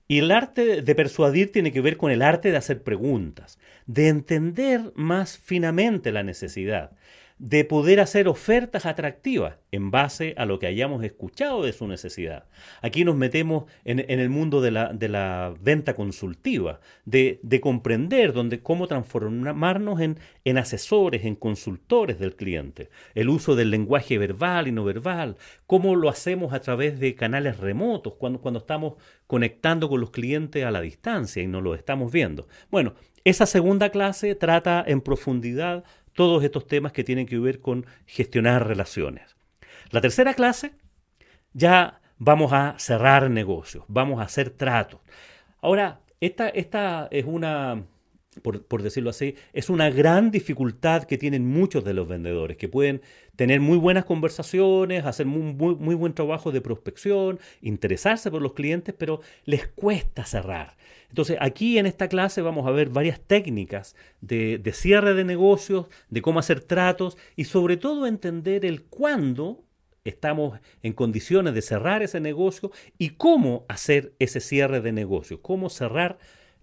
Y 0.08 0.20
el 0.20 0.32
arte 0.32 0.82
de 0.82 0.96
persuadir 0.96 1.51
tiene 1.51 1.74
que 1.74 1.82
ver 1.82 1.98
con 1.98 2.10
el 2.10 2.22
arte 2.22 2.51
de 2.51 2.58
hacer 2.58 2.84
preguntas, 2.84 3.60
de 3.86 4.08
entender 4.08 4.94
más 4.96 5.38
finamente 5.38 6.13
la 6.13 6.24
necesidad, 6.24 6.96
de 7.38 7.65
poder 7.65 8.00
hacer 8.00 8.30
ofertas 8.30 8.86
atractivas 8.86 9.60
en 9.72 9.92
base 9.92 10.34
a 10.38 10.46
lo 10.46 10.58
que 10.58 10.68
hayamos 10.68 11.04
escuchado 11.04 11.63
de 11.63 11.74
su 11.74 11.86
necesidad. 11.86 12.46
Aquí 12.82 13.04
nos 13.04 13.18
metemos 13.18 13.65
en, 13.84 14.00
el 14.00 14.30
mundo 14.30 14.62
de 14.62 14.72
la, 14.72 15.54
venta 15.60 15.96
consultiva, 15.96 16.80
de, 17.04 17.39
comprender 17.62 18.32
donde, 18.32 18.62
cómo 18.62 18.88
transformarnos 18.88 20.00
en, 20.00 20.18
en, 20.46 20.58
asesores, 20.58 21.25
en 21.25 21.36
consultores 21.36 22.20
del 22.20 22.38
cliente, 22.38 22.89
el 23.15 23.27
uso 23.27 23.56
del 23.56 23.70
lenguaje 23.70 24.18
verbal 24.18 24.70
y 24.70 24.72
no 24.72 24.86
verbal, 24.86 25.36
cómo 25.68 25.96
lo 25.96 26.08
hacemos 26.08 26.54
a 26.54 26.62
través 26.62 27.00
de 27.01 27.15
canales 27.15 27.58
remotos, 27.58 28.13
cuando, 28.13 28.39
cuando 28.39 28.60
estamos 28.60 28.94
conectando 29.27 29.89
con 29.89 30.00
los 30.00 30.12
clientes 30.12 30.63
a 30.63 30.72
la 30.72 30.80
distancia 30.80 31.44
y 31.44 31.48
no 31.48 31.60
lo 31.60 31.75
estamos 31.75 32.13
viendo. 32.13 32.48
Bueno, 32.72 32.94
esa 33.25 33.48
segunda 33.48 33.89
clase 33.89 34.36
trata 34.36 34.84
en 34.86 35.01
profundidad 35.01 35.84
todos 36.16 36.44
estos 36.44 36.66
temas 36.66 36.94
que 36.94 37.04
tienen 37.04 37.28
que 37.28 37.38
ver 37.38 37.60
con 37.60 37.86
gestionar 38.08 38.68
relaciones. 38.68 39.36
La 39.92 40.02
tercera 40.02 40.34
clase, 40.34 40.72
ya 41.54 42.02
vamos 42.18 42.54
a 42.54 42.76
cerrar 42.80 43.30
negocios, 43.30 43.84
vamos 43.88 44.20
a 44.20 44.24
hacer 44.24 44.50
tratos. 44.50 45.02
Ahora, 45.62 46.00
esta, 46.20 46.50
esta 46.50 47.08
es 47.12 47.26
una, 47.26 47.84
por, 48.42 48.84
decirlo 48.84 49.10
así, 49.10 49.36
es 49.54 49.70
una 49.70 49.89
gran 49.89 50.32
dificultad 50.32 51.04
que 51.04 51.18
tienen 51.18 51.46
muchos 51.46 51.84
de 51.84 51.94
los 51.94 52.08
vendedores, 52.08 52.58
que 52.58 52.68
pueden 52.68 53.01
tener 53.36 53.60
muy 53.60 53.77
buenas 53.77 54.06
conversaciones, 54.06 55.06
hacer 55.06 55.25
muy, 55.25 55.54
muy, 55.75 55.96
buen 55.96 56.13
trabajo 56.13 56.51
de 56.51 56.62
prospección, 56.62 57.39
interesarse 57.62 58.32
por 58.32 58.42
los 58.42 58.54
clientes, 58.54 58.96
pero 58.98 59.22
les 59.46 59.68
cuesta 59.68 60.25
cerrar. 60.25 60.75
Entonces, 61.10 61.38
aquí 61.39 61.77
en 61.77 61.86
esta 61.86 62.08
clase 62.08 62.42
vamos 62.42 62.68
a 62.68 62.72
ver 62.72 62.89
varias 62.89 63.20
técnicas 63.22 63.96
de, 64.22 64.58
de 64.58 64.74
cierre 64.74 65.13
de 65.13 65.24
negocios, 65.24 65.88
de 66.10 66.22
cómo 66.22 66.39
hacer 66.39 66.62
tratos 66.62 67.18
y 67.36 67.46
sobre 67.46 67.77
todo 67.77 68.08
entender 68.08 68.65
el 68.65 68.84
cuándo 68.84 69.63
estamos 70.04 70.60
en 70.84 70.94
condiciones 70.94 71.54
de 71.54 71.62
cerrar 71.62 72.04
ese 72.04 72.20
negocio 72.20 72.72
y 72.98 73.12
cómo 73.12 73.65
hacer 73.68 74.13
ese 74.20 74.39
cierre 74.39 74.80
de 74.82 74.92
negocio, 74.92 75.42
cómo 75.42 75.70
cerrar 75.70 76.18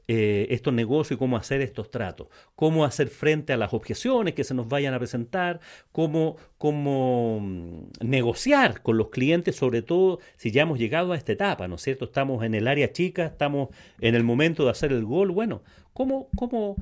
eh, 0.09 0.49
estos 0.51 0.75
negocios 0.75 1.17
y 1.17 1.19
cómo 1.19 1.37
hacer 1.37 1.61
estos 1.61 1.91
tratos, 1.91 2.27
cómo 2.57 2.85
hacer 2.85 3.09
frente 3.09 3.53
a 3.53 3.57
las 3.57 3.73
objeciones 3.73 4.35
que 4.35 4.43
se 4.43 4.53
nos 4.53 4.69
vayan 4.69 4.95
a 4.95 4.99
presentar, 4.99 5.61
cómo, 5.93 6.37
cómo 6.59 7.39
mm, 7.41 7.85
negociar 8.01 8.83
con 8.83 8.99
los 8.99 9.11
clientes, 9.11 9.55
sobre 9.55 9.81
todo 9.81 10.19
si 10.37 10.51
ya 10.51 10.63
hemos 10.63 10.81
llegado 10.81 11.13
a 11.13 11.17
esta 11.17 11.33
etapa, 11.33 11.69
¿no 11.69 11.77
es 11.77 11.83
cierto? 11.83 12.07
Estamos 12.07 12.45
en 12.45 12.55
el 12.55 12.67
área 12.67 12.93
chica, 12.93 13.27
estamos 13.27 13.69
en 14.01 14.17
el 14.17 14.25
momento 14.25 14.65
de 14.65 14.71
hacer 14.71 14.93
el 14.93 15.05
gol. 15.05 15.31
Bueno, 15.31 15.63
¿cómo, 15.93 16.29
cómo, 16.37 16.75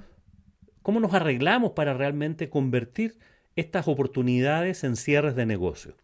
cómo 0.83 0.99
nos 0.99 1.13
arreglamos 1.13 1.73
para 1.73 1.93
realmente 1.93 2.49
convertir 2.49 3.19
estas 3.55 3.87
oportunidades 3.87 4.83
en 4.83 4.97
cierres 4.97 5.37
de 5.37 5.45
negocio? 5.45 5.95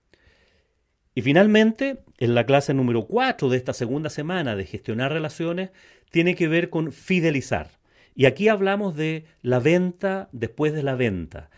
Y 1.17 1.23
finalmente, 1.23 2.01
en 2.19 2.35
la 2.35 2.45
clase 2.45 2.75
número 2.75 3.07
4 3.07 3.49
de 3.49 3.57
esta 3.57 3.73
segunda 3.73 4.11
semana 4.11 4.55
de 4.55 4.67
gestionar 4.67 5.11
relaciones, 5.11 5.71
tiene 6.11 6.35
que 6.35 6.47
ver 6.47 6.69
con 6.69 6.93
fidelizar. 6.93 7.71
Y 8.15 8.27
aquí 8.27 8.49
hablamos 8.49 8.97
de 8.97 9.25
la 9.41 9.59
venta 9.59 10.29
después 10.33 10.75
de 10.75 10.83
la 10.83 10.95
venta. 10.95 11.49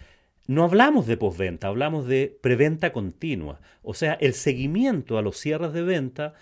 No 0.46 0.62
hablamos 0.62 1.08
de 1.08 1.16
postventa, 1.16 1.66
hablamos 1.66 2.06
de 2.06 2.38
preventa 2.40 2.92
continua. 2.92 3.60
O 3.82 3.94
sea, 3.94 4.12
el 4.20 4.34
seguimiento 4.34 5.18
a 5.18 5.22
los 5.22 5.36
cierres 5.36 5.72
de 5.72 5.82
venta, 5.82 6.34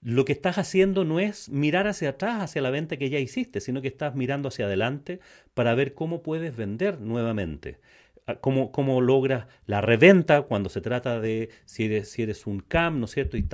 lo 0.00 0.24
que 0.24 0.32
estás 0.32 0.56
haciendo 0.56 1.04
no 1.04 1.20
es 1.20 1.50
mirar 1.50 1.86
hacia 1.86 2.08
atrás, 2.08 2.40
hacia 2.40 2.62
la 2.62 2.70
venta 2.70 2.96
que 2.96 3.10
ya 3.10 3.18
hiciste, 3.18 3.60
sino 3.60 3.82
que 3.82 3.88
estás 3.88 4.14
mirando 4.14 4.48
hacia 4.48 4.64
adelante 4.64 5.20
para 5.52 5.74
ver 5.74 5.92
cómo 5.92 6.22
puedes 6.22 6.56
vender 6.56 7.02
nuevamente. 7.02 7.80
Ah, 8.26 8.36
cómo, 8.36 8.70
cómo 8.70 9.00
logras 9.00 9.46
la 9.66 9.80
reventa 9.80 10.42
cuando 10.42 10.68
se 10.68 10.80
trata 10.80 11.20
de 11.20 11.50
si 11.64 11.86
eres, 11.86 12.10
si 12.10 12.22
eres 12.22 12.46
un 12.46 12.60
CAM, 12.60 13.00
¿no 13.00 13.06
es 13.06 13.10
cierto? 13.12 13.36
Y 13.36 13.44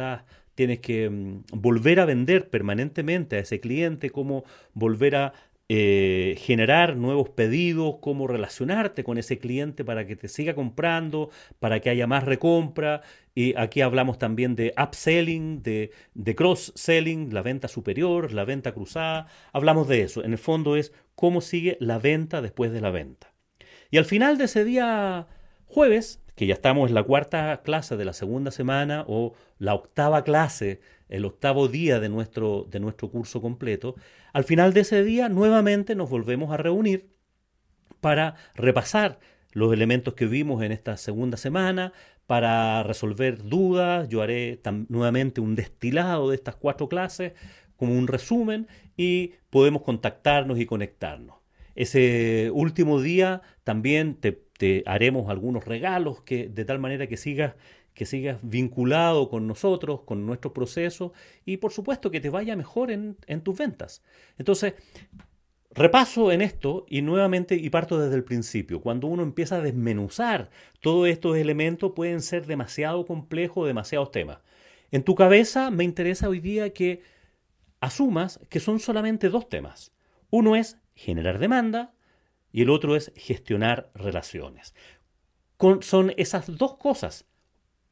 tienes 0.55 0.81
que 0.81 1.09
mm, 1.09 1.45
volver 1.53 2.01
a 2.01 2.05
vender 2.05 2.51
permanentemente 2.51 3.37
a 3.37 3.39
ese 3.41 3.61
cliente, 3.61 4.11
cómo 4.11 4.45
volver 4.75 5.17
a 5.17 5.33
eh, 5.71 6.37
generar 6.39 6.97
nuevos 6.97 7.31
pedidos, 7.31 7.97
cómo 8.01 8.27
relacionarte 8.27 9.05
con 9.05 9.19
ese 9.19 9.39
cliente 9.39 9.85
para 9.85 10.07
que 10.07 10.17
te 10.17 10.29
siga 10.29 10.55
comprando, 10.55 11.31
para 11.61 11.81
que 11.81 11.91
haya 11.91 12.07
más 12.07 12.25
recompra. 12.25 13.03
Y 13.35 13.55
aquí 13.57 13.81
hablamos 13.81 14.19
también 14.19 14.55
de 14.57 14.75
upselling, 14.83 15.63
de, 15.63 15.93
de 16.15 16.35
cross-selling, 16.35 17.33
la 17.33 17.43
venta 17.43 17.69
superior, 17.69 18.33
la 18.33 18.45
venta 18.45 18.73
cruzada. 18.73 19.29
Hablamos 19.53 19.89
de 19.89 20.03
eso. 20.03 20.25
En 20.25 20.33
el 20.33 20.39
fondo 20.39 20.77
es 20.77 20.93
cómo 21.15 21.41
sigue 21.41 21.79
la 21.81 21.99
venta 21.99 22.43
después 22.43 22.73
de 22.73 22.81
la 22.81 22.91
venta. 22.91 23.38
Y 23.91 23.99
al 23.99 24.05
final 24.05 24.39
de 24.39 24.45
ese 24.45 24.65
día 24.65 25.27
jueves, 25.67 26.23
que 26.35 26.47
ya 26.47 26.55
estamos 26.55 26.89
en 26.89 26.95
la 26.95 27.03
cuarta 27.03 27.63
clase 27.63 27.97
de 27.97 28.05
la 28.05 28.13
segunda 28.13 28.51
semana 28.51 29.05
o 29.09 29.35
la 29.59 29.75
octava 29.75 30.25
clase, 30.25 30.81
el 31.09 31.25
octavo 31.25 31.69
día 31.69 32.01
de 32.01 32.09
nuestro, 32.09 32.67
de 32.71 32.81
nuestro 32.81 33.11
curso 33.11 33.41
completo, 33.41 33.95
al 34.33 34.45
final 34.45 34.73
de 34.73 34.81
ese 34.81 35.03
día 35.03 35.29
nuevamente 35.29 35.95
nos 35.95 36.11
volvemos 36.11 36.53
a 36.53 36.59
reunir 36.59 37.11
para 38.01 38.37
repasar 38.55 39.19
los 39.53 39.73
elementos 39.73 40.15
que 40.15 40.27
vimos 40.27 40.63
en 40.63 40.73
esta 40.73 40.97
segunda 40.97 41.37
semana, 41.37 41.93
para 42.27 42.83
resolver 42.83 43.43
dudas. 43.43 44.09
Yo 44.09 44.23
haré 44.23 44.61
nuevamente 44.89 45.41
un 45.41 45.57
destilado 45.57 46.29
de 46.29 46.37
estas 46.37 46.57
cuatro 46.57 46.89
clases 46.89 47.33
como 47.77 47.97
un 47.97 48.07
resumen 48.07 48.69
y 48.97 49.33
podemos 49.51 49.83
contactarnos 49.83 50.59
y 50.59 50.67
conectarnos. 50.67 51.38
Ese 51.79 52.51
último 52.53 53.01
día 53.01 53.41
también 53.63 54.17
te, 54.17 54.83
haremos 54.85 55.31
algunos 55.31 55.65
regalos 55.65 56.21
que, 56.23 56.49
de 56.49 56.65
tal 56.65 56.81
manera 56.81 57.07
que 57.07 57.17
sigas, 57.17 57.55
que 57.95 58.05
sigas 58.05 58.39
vinculado 58.43 59.29
con 59.29 59.47
nosotros, 59.47 60.01
con 60.01 60.27
nuestro 60.27 60.53
proceso 60.53 61.13
y 61.45 61.59
por 61.59 61.71
supuesto 61.71 62.11
que 62.11 62.21
te 62.21 62.31
vaya 62.31 62.57
mejor 62.57 62.91
en, 62.91 63.17
en 63.29 63.43
tus 63.43 63.57
ventas. 63.57 64.03
Entonces, 64.39 64.75
Repaso 65.71 66.33
en 66.33 66.41
esto 66.41 66.87
y 66.89 67.03
nuevamente 67.03 67.55
y 67.55 67.71
parto 67.71 68.01
desde 68.01 68.17
el 68.17 68.25
principio. 68.25 68.81
Cuando 68.81 69.07
uno 69.07 69.23
empieza 69.23 69.57
a 69.57 69.61
desmenuzar 69.61 70.51
todos 70.81 71.07
estos 71.07 71.37
elementos 71.37 71.93
pueden 71.95 72.23
ser 72.23 72.47
demasiado 72.47 73.07
complejos, 73.07 73.69
demasiados 73.69 74.11
temas. 74.11 74.39
En 74.91 75.05
tu 75.05 75.15
cabeza 75.15 75.71
me 75.71 75.85
interesa 75.85 76.29
hoy 76.29 76.41
día 76.41 76.73
que 76.73 77.03
asumas 77.81 78.41
que 78.49 78.59
son 78.59 78.81
solamente 78.81 79.29
dos 79.29 79.49
temas. 79.49 79.93
Uno 80.31 80.57
es 80.57 80.79
generar 80.99 81.39
demanda 81.39 81.95
y 82.51 82.63
el 82.63 82.71
otro 82.71 82.97
es 82.97 83.13
gestionar 83.17 83.91
relaciones. 83.95 84.75
son 85.81 86.13
esas 86.17 86.59
dos 86.59 86.77
cosas 86.77 87.25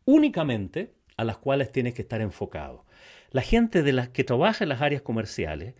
únicamente 0.04 0.94
a 1.16 1.24
las 1.24 1.38
cuales 1.38 1.70
tienes 1.70 1.94
que 1.94 2.02
estar 2.02 2.20
enfocado. 2.20 2.84
La 3.30 3.42
gente 3.42 3.84
de 3.84 3.92
las 3.92 4.08
que 4.08 4.24
trabaja 4.24 4.64
en 4.64 4.70
las 4.70 4.82
áreas 4.82 5.02
comerciales 5.02 5.74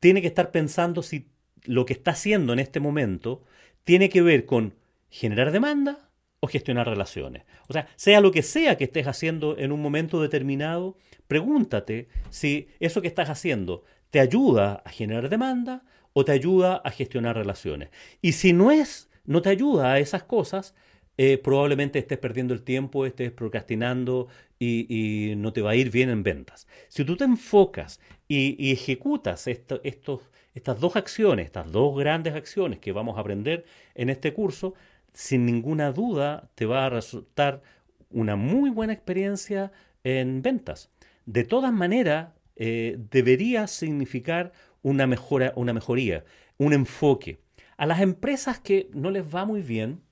tiene 0.00 0.20
que 0.20 0.26
estar 0.26 0.50
pensando 0.50 1.02
si 1.02 1.30
lo 1.62 1.86
que 1.86 1.92
está 1.92 2.10
haciendo 2.10 2.52
en 2.52 2.58
este 2.58 2.80
momento 2.80 3.44
tiene 3.84 4.08
que 4.08 4.22
ver 4.22 4.44
con 4.44 4.74
generar 5.08 5.52
demanda 5.52 6.10
o 6.40 6.48
gestionar 6.48 6.88
relaciones. 6.88 7.44
O 7.68 7.72
sea, 7.72 7.88
sea 7.94 8.20
lo 8.20 8.32
que 8.32 8.42
sea 8.42 8.76
que 8.76 8.84
estés 8.84 9.06
haciendo 9.06 9.56
en 9.58 9.70
un 9.70 9.80
momento 9.80 10.20
determinado, 10.20 10.96
pregúntate 11.28 12.08
si 12.30 12.68
eso 12.80 13.00
que 13.00 13.08
estás 13.08 13.30
haciendo 13.30 13.84
te 14.10 14.18
ayuda 14.18 14.82
a 14.84 14.90
generar 14.90 15.28
demanda 15.28 15.84
o 16.14 16.24
te 16.24 16.32
ayuda 16.32 16.76
a 16.76 16.90
gestionar 16.90 17.36
relaciones. 17.36 17.90
Y 18.22 18.32
si 18.32 18.54
no 18.54 18.70
es, 18.70 19.10
no 19.26 19.42
te 19.42 19.50
ayuda 19.50 19.92
a 19.92 19.98
esas 19.98 20.22
cosas, 20.22 20.74
eh, 21.18 21.38
probablemente 21.38 21.98
estés 21.98 22.18
perdiendo 22.18 22.54
el 22.54 22.62
tiempo, 22.62 23.04
estés 23.04 23.30
procrastinando 23.30 24.28
y, 24.58 25.34
no 25.36 25.52
te 25.52 25.60
va 25.60 25.72
a 25.72 25.76
ir 25.76 25.90
bien 25.90 26.08
en 26.08 26.22
ventas. 26.22 26.66
Si 26.88 27.04
tú 27.04 27.16
te 27.16 27.24
enfocas 27.24 28.00
y, 28.26 28.72
ejecutas 28.72 29.46
estos, 29.46 29.80
estas 30.54 30.80
dos 30.80 30.96
acciones, 30.96 31.46
estas 31.46 31.70
dos 31.70 31.96
grandes 31.98 32.34
acciones 32.34 32.78
que 32.78 32.92
vamos 32.92 33.18
a 33.18 33.20
aprender 33.20 33.66
en 33.94 34.08
este 34.08 34.32
curso, 34.32 34.74
sin 35.12 35.44
ninguna 35.46 35.92
duda 35.92 36.50
te 36.54 36.66
va 36.66 36.86
a 36.86 36.90
resultar 36.90 37.62
una 38.10 38.36
muy 38.36 38.70
buena 38.70 38.92
experiencia 38.92 39.72
en 40.04 40.42
ventas. 40.42 40.90
De 41.26 41.44
todas 41.44 41.72
maneras, 41.72 42.28
eh, 42.56 42.96
debería 43.10 43.66
significar 43.66 44.52
una, 44.84 45.08
mejora, 45.08 45.52
una 45.56 45.72
mejoría, 45.72 46.24
un 46.58 46.72
enfoque. 46.72 47.40
A 47.76 47.86
las 47.86 48.00
empresas 48.00 48.60
que 48.60 48.88
no 48.92 49.10
les 49.10 49.24
va 49.24 49.44
muy 49.44 49.62
bien, 49.62 50.02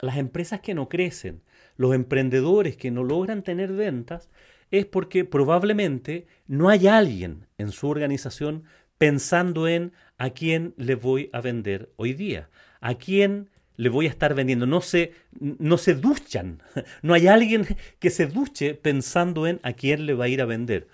las 0.00 0.16
empresas 0.16 0.60
que 0.60 0.74
no 0.74 0.88
crecen, 0.88 1.42
los 1.76 1.94
emprendedores 1.94 2.76
que 2.76 2.90
no 2.90 3.04
logran 3.04 3.44
tener 3.44 3.72
ventas, 3.72 4.28
es 4.70 4.86
porque 4.86 5.24
probablemente 5.24 6.26
no 6.46 6.68
hay 6.68 6.88
alguien 6.88 7.46
en 7.58 7.70
su 7.70 7.88
organización 7.88 8.64
pensando 8.96 9.68
en 9.68 9.92
a 10.16 10.30
quién 10.30 10.74
le 10.76 10.94
voy 10.94 11.30
a 11.32 11.40
vender 11.40 11.92
hoy 11.96 12.14
día, 12.14 12.48
a 12.80 12.94
quién 12.94 13.50
le 13.76 13.90
voy 13.90 14.06
a 14.06 14.10
estar 14.10 14.34
vendiendo. 14.34 14.66
No 14.66 14.80
se, 14.80 15.12
no 15.38 15.78
se 15.78 15.94
duchan, 15.94 16.62
no 17.02 17.14
hay 17.14 17.28
alguien 17.28 17.66
que 17.98 18.10
se 18.10 18.26
duche 18.26 18.74
pensando 18.74 19.46
en 19.46 19.60
a 19.62 19.74
quién 19.74 20.06
le 20.06 20.14
va 20.14 20.24
a 20.24 20.28
ir 20.28 20.40
a 20.42 20.46
vender, 20.46 20.88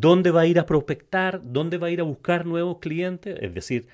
dónde 0.00 0.30
va 0.30 0.42
a 0.42 0.46
ir 0.46 0.58
a 0.58 0.66
prospectar, 0.66 1.40
dónde 1.44 1.78
va 1.78 1.88
a 1.88 1.90
ir 1.90 2.00
a 2.00 2.04
buscar 2.04 2.46
nuevos 2.46 2.78
clientes, 2.78 3.36
es 3.40 3.54
decir, 3.54 3.86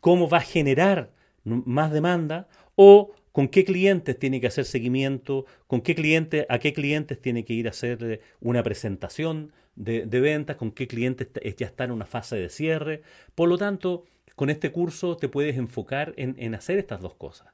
cómo 0.00 0.28
va 0.28 0.38
a 0.38 0.42
generar 0.42 1.10
más 1.44 1.92
demanda 1.92 2.48
o 2.74 3.12
con 3.32 3.48
qué 3.48 3.64
clientes 3.64 4.18
tiene 4.18 4.40
que 4.40 4.46
hacer 4.46 4.64
seguimiento, 4.64 5.44
con 5.66 5.80
qué 5.80 5.94
clientes, 5.94 6.46
a 6.48 6.58
qué 6.58 6.72
clientes 6.72 7.20
tiene 7.20 7.44
que 7.44 7.52
ir 7.52 7.66
a 7.66 7.70
hacer 7.70 8.20
una 8.40 8.62
presentación 8.62 9.52
de, 9.76 10.04
ventas, 10.06 10.56
con 10.56 10.70
qué 10.70 10.86
clientes 10.86 11.28
ya 11.56 11.66
está 11.66 11.84
en 11.84 11.90
una 11.90 12.06
fase 12.06 12.36
de 12.36 12.48
cierre. 12.48 13.02
Por 13.34 13.48
lo 13.48 13.58
tanto, 13.58 14.04
con 14.36 14.50
este 14.50 14.70
curso 14.70 15.16
te 15.16 15.28
puedes 15.28 15.56
enfocar 15.56 16.14
en, 16.16 16.54
hacer 16.54 16.78
estas 16.78 17.00
dos 17.00 17.14
cosas. 17.14 17.48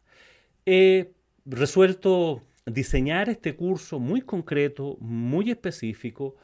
He 0.66 1.12
resuelto 1.46 2.42
diseñar 2.66 3.28
este 3.28 3.56
curso 3.56 3.98
muy 3.98 4.20
concreto, 4.20 4.98
muy 5.00 5.50
específico, 5.50 6.36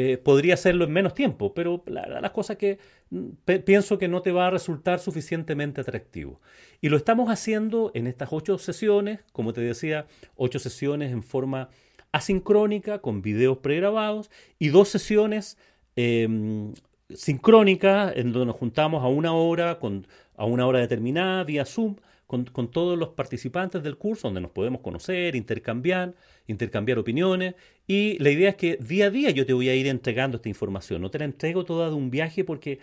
eh, 0.00 0.16
podría 0.16 0.54
hacerlo 0.54 0.84
en 0.84 0.92
menos 0.92 1.12
tiempo, 1.12 1.54
pero 1.54 1.82
la, 1.86 2.20
las 2.20 2.30
cosas 2.30 2.56
que 2.56 2.78
mm, 3.10 3.30
pienso 3.64 3.98
que 3.98 4.06
no 4.06 4.22
te 4.22 4.30
va 4.30 4.46
a 4.46 4.50
resultar 4.50 5.00
suficientemente 5.00 5.80
atractivo. 5.80 6.40
Y 6.80 6.88
lo 6.88 6.96
estamos 6.96 7.30
haciendo 7.30 7.90
en 7.94 8.06
estas 8.06 8.28
ocho 8.30 8.58
sesiones, 8.58 9.18
como 9.32 9.52
te 9.52 9.60
decía, 9.60 10.06
ocho 10.36 10.60
sesiones 10.60 11.10
en 11.10 11.24
forma 11.24 11.68
asincrónica 12.12 13.00
con 13.00 13.22
videos 13.22 13.58
pregrabados 13.58 14.30
y 14.60 14.68
dos 14.68 14.88
sesiones 14.88 15.58
em, 15.96 16.74
sincrónicas 17.12 18.16
en 18.16 18.32
donde 18.32 18.46
nos 18.46 18.56
juntamos 18.56 19.02
a 19.02 19.08
una 19.08 19.32
hora, 19.32 19.80
con, 19.80 20.06
a 20.36 20.44
una 20.44 20.64
hora 20.64 20.78
determinada 20.78 21.42
vía 21.42 21.64
Zoom 21.64 21.96
con, 22.28 22.70
todos 22.70 22.98
los 22.98 23.08
participantes 23.08 23.82
del 23.82 23.96
curso, 23.96 24.28
donde 24.28 24.42
nos 24.42 24.50
podemos 24.50 24.82
conocer, 24.82 25.34
intercambiar, 25.34 26.14
intercambiar 26.46 26.98
opiniones. 26.98 27.54
Y 27.86 28.18
la 28.18 28.30
idea 28.30 28.50
es 28.50 28.56
que 28.56 28.76
día 28.76 29.06
a 29.06 29.10
día 29.10 29.30
yo 29.30 29.46
te 29.46 29.54
voy 29.54 29.70
a 29.70 29.74
ir 29.74 29.86
entregando 29.86 30.36
esta 30.36 30.50
información. 30.50 31.00
No 31.00 31.10
te 31.10 31.18
la 31.18 31.24
entrego 31.24 31.64
toda 31.64 31.88
de 31.88 31.94
un 31.94 32.10
viaje 32.10 32.44
porque 32.44 32.80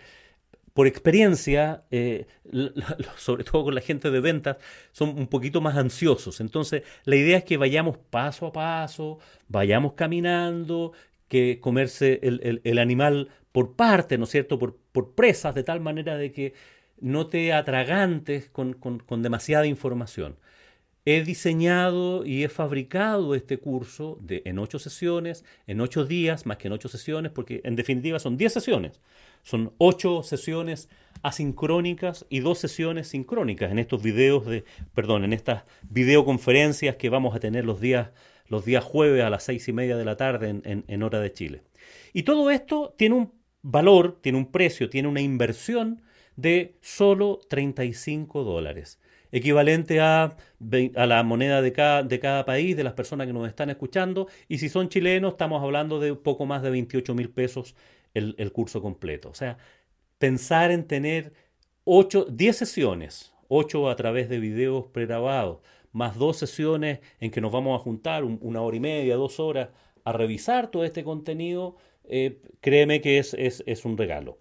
por 0.74 0.88
experiencia, 0.88 1.84
eh, 1.92 2.26
sobre 3.16 3.44
todo 3.44 3.62
con 3.62 3.76
la 3.76 3.80
gente 3.80 4.10
de 4.10 4.18
ventas, 4.18 4.56
son 4.90 5.10
un 5.10 5.28
poquito 5.28 5.60
más 5.60 5.76
ansiosos. 5.76 6.40
Entonces, 6.40 6.82
la 7.04 7.14
idea 7.14 7.38
es 7.38 7.44
que 7.44 7.56
vayamos 7.56 7.98
paso 7.98 8.46
a 8.46 8.52
paso, 8.52 9.20
vayamos 9.46 9.92
caminando, 9.92 10.92
que 11.28 11.60
comerse 11.60 12.18
el, 12.22 12.78
animal 12.78 13.28
por 13.52 13.76
parte, 13.76 14.18
¿no 14.18 14.24
es 14.24 14.30
cierto?, 14.30 14.58
por, 14.58 14.76
por 14.90 15.14
presas, 15.14 15.54
de 15.54 15.62
tal 15.62 15.80
manera 15.80 16.16
de 16.16 16.32
que 16.32 16.52
no 17.00 17.26
te 17.26 17.52
atragantes 17.52 18.50
con, 18.50 18.76
demasiada 19.22 19.66
información. 19.66 20.36
He 21.04 21.22
diseñado 21.22 22.26
y 22.26 22.42
he 22.42 22.48
fabricado 22.48 23.36
este 23.36 23.58
curso 23.58 24.18
de, 24.20 24.42
en 24.44 24.58
ocho 24.58 24.80
sesiones, 24.80 25.44
en 25.68 25.80
ocho 25.80 26.04
días, 26.04 26.46
más 26.46 26.56
que 26.56 26.66
en 26.66 26.72
ocho 26.72 26.88
sesiones, 26.88 27.30
porque 27.30 27.60
en 27.62 27.76
definitiva 27.76 28.18
son 28.18 28.36
diez 28.36 28.52
sesiones. 28.52 29.00
Son 29.42 29.72
ocho 29.78 30.24
sesiones 30.24 30.88
asincrónicas 31.22 32.26
y 32.28 32.40
dos 32.40 32.58
sesiones 32.58 33.06
sincrónicas 33.08 33.70
en 33.70 33.78
estos 33.78 34.02
videos 34.02 34.46
de, 34.46 34.64
perdón, 34.94 35.22
en 35.22 35.32
estas 35.32 35.62
videoconferencias 35.88 36.96
que 36.96 37.08
vamos 37.08 37.36
a 37.36 37.40
tener 37.40 37.64
los 37.64 37.80
días, 37.80 38.10
los 38.48 38.64
días 38.64 38.82
jueves 38.82 39.22
a 39.22 39.30
las 39.30 39.44
seis 39.44 39.68
y 39.68 39.72
media 39.72 39.96
de 39.96 40.04
la 40.04 40.16
tarde 40.16 40.60
en 40.64 41.02
hora 41.04 41.20
de 41.20 41.32
Chile. 41.32 41.62
Y 42.12 42.24
todo 42.24 42.50
esto 42.50 42.94
tiene 42.96 43.14
un 43.14 43.32
valor, 43.62 44.18
tiene 44.20 44.38
un 44.38 44.50
precio, 44.50 44.90
tiene 44.90 45.06
una 45.06 45.20
inversión 45.20 46.02
de 46.36 46.76
solo 46.80 47.40
35 47.48 48.44
dólares, 48.44 49.00
equivalente 49.32 50.00
a, 50.00 50.36
a 50.94 51.06
la 51.06 51.22
moneda 51.22 51.62
de 51.62 51.72
cada, 51.72 52.02
de 52.02 52.20
cada, 52.20 52.44
país, 52.44 52.76
de 52.76 52.84
las 52.84 52.92
personas 52.92 53.26
que 53.26 53.32
nos 53.32 53.48
están 53.48 53.70
escuchando, 53.70 54.28
y 54.48 54.58
si 54.58 54.68
son 54.68 54.88
chilenos 54.88 55.32
estamos 55.32 55.62
hablando 55.62 56.00
de 56.00 56.14
poco 56.14 56.46
más 56.46 56.62
de 56.62 56.70
28 56.70 57.14
mil 57.14 57.30
pesos 57.30 57.74
el, 58.14 58.34
el, 58.38 58.52
curso 58.52 58.80
completo. 58.82 59.30
O 59.30 59.34
sea, 59.34 59.58
pensar 60.18 60.70
en 60.70 60.86
tener 60.86 61.32
8, 61.84 62.26
10 62.30 62.56
sesiones, 62.56 63.32
8 63.48 63.90
a 63.90 63.96
través 63.96 64.28
de 64.28 64.38
videos 64.38 64.86
pregrabados, 64.88 65.60
más 65.92 66.16
dos 66.18 66.36
sesiones 66.36 67.00
en 67.20 67.30
que 67.30 67.40
nos 67.40 67.52
vamos 67.52 67.80
a 67.80 67.82
juntar 67.82 68.24
una 68.24 68.60
hora 68.60 68.76
y 68.76 68.80
media, 68.80 69.16
dos 69.16 69.40
horas, 69.40 69.70
a 70.04 70.12
revisar 70.12 70.70
todo 70.70 70.84
este 70.84 71.02
contenido, 71.04 71.76
eh, 72.04 72.38
créeme 72.60 73.00
que 73.00 73.18
es, 73.18 73.34
es, 73.34 73.64
es 73.66 73.84
un 73.84 73.96
regalo. 73.96 74.38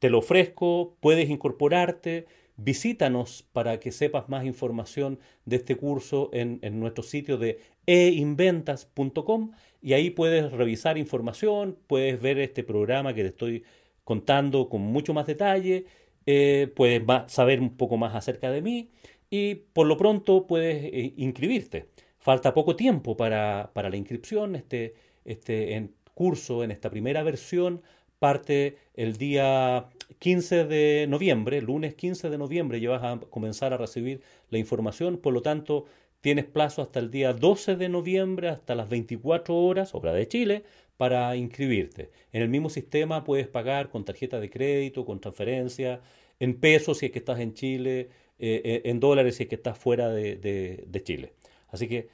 Te 0.00 0.08
lo 0.08 0.18
ofrezco, 0.18 0.96
puedes 1.00 1.28
incorporarte, 1.28 2.26
visítanos 2.56 3.46
para 3.52 3.80
que 3.80 3.92
sepas 3.92 4.30
más 4.30 4.46
información 4.46 5.18
de 5.44 5.56
este 5.56 5.76
curso 5.76 6.30
en, 6.32 6.58
nuestro 6.80 7.04
sitio 7.04 7.36
de 7.36 7.60
einventas.com 7.86 9.52
y 9.82 9.92
ahí 9.92 10.08
puedes 10.08 10.52
revisar 10.52 10.96
información, 10.96 11.78
puedes 11.86 12.20
ver 12.20 12.38
este 12.38 12.64
programa 12.64 13.12
que 13.14 13.22
te 13.22 13.28
estoy 13.28 13.64
contando 14.02 14.70
con 14.70 14.80
mucho 14.80 15.12
más 15.12 15.26
detalle, 15.26 15.84
eh, 16.24 16.72
puedes 16.74 17.02
saber 17.26 17.60
un 17.60 17.76
poco 17.76 17.98
más 17.98 18.14
acerca 18.14 18.50
de 18.50 18.62
mí 18.62 18.90
y 19.28 19.54
por 19.54 19.86
lo 19.86 19.98
pronto 19.98 20.46
puedes 20.46 20.82
eh, 20.82 21.12
inscribirte. 21.18 21.88
Falta 22.16 22.54
poco 22.54 22.74
tiempo 22.74 23.18
para, 23.18 23.70
la 23.74 23.96
inscripción, 23.96 24.56
este, 24.56 24.94
este 25.26 25.74
en 25.74 25.94
curso, 26.14 26.64
en 26.64 26.70
esta 26.70 26.90
primera 26.90 27.22
versión, 27.22 27.82
parte 28.20 28.76
el 28.94 29.16
día 29.16 29.88
15 30.20 30.66
de 30.66 31.06
noviembre, 31.08 31.60
lunes 31.62 31.94
15 31.94 32.30
de 32.30 32.38
noviembre, 32.38 32.80
ya 32.80 32.90
vas 32.90 33.02
a 33.02 33.18
comenzar 33.30 33.72
a 33.72 33.78
recibir 33.78 34.20
la 34.50 34.58
información, 34.58 35.16
por 35.16 35.32
lo 35.32 35.42
tanto 35.42 35.86
tienes 36.20 36.44
plazo 36.44 36.82
hasta 36.82 37.00
el 37.00 37.10
día 37.10 37.32
12 37.32 37.76
de 37.76 37.88
noviembre, 37.88 38.50
hasta 38.50 38.74
las 38.74 38.88
24 38.90 39.56
horas, 39.56 39.94
hora 39.94 40.12
de 40.12 40.28
Chile, 40.28 40.64
para 40.98 41.34
inscribirte. 41.34 42.10
En 42.32 42.42
el 42.42 42.50
mismo 42.50 42.68
sistema 42.68 43.24
puedes 43.24 43.48
pagar 43.48 43.88
con 43.88 44.04
tarjeta 44.04 44.38
de 44.38 44.50
crédito, 44.50 45.06
con 45.06 45.18
transferencia, 45.18 46.02
en 46.38 46.60
pesos 46.60 46.98
si 46.98 47.06
es 47.06 47.12
que 47.12 47.20
estás 47.20 47.40
en 47.40 47.54
Chile, 47.54 48.10
eh, 48.38 48.60
eh, 48.64 48.82
en 48.84 49.00
dólares 49.00 49.36
si 49.36 49.44
es 49.44 49.48
que 49.48 49.54
estás 49.54 49.78
fuera 49.78 50.10
de, 50.10 50.36
de 50.36 51.02
Chile. 51.02 51.32
Así 51.68 51.88
que 51.88 52.08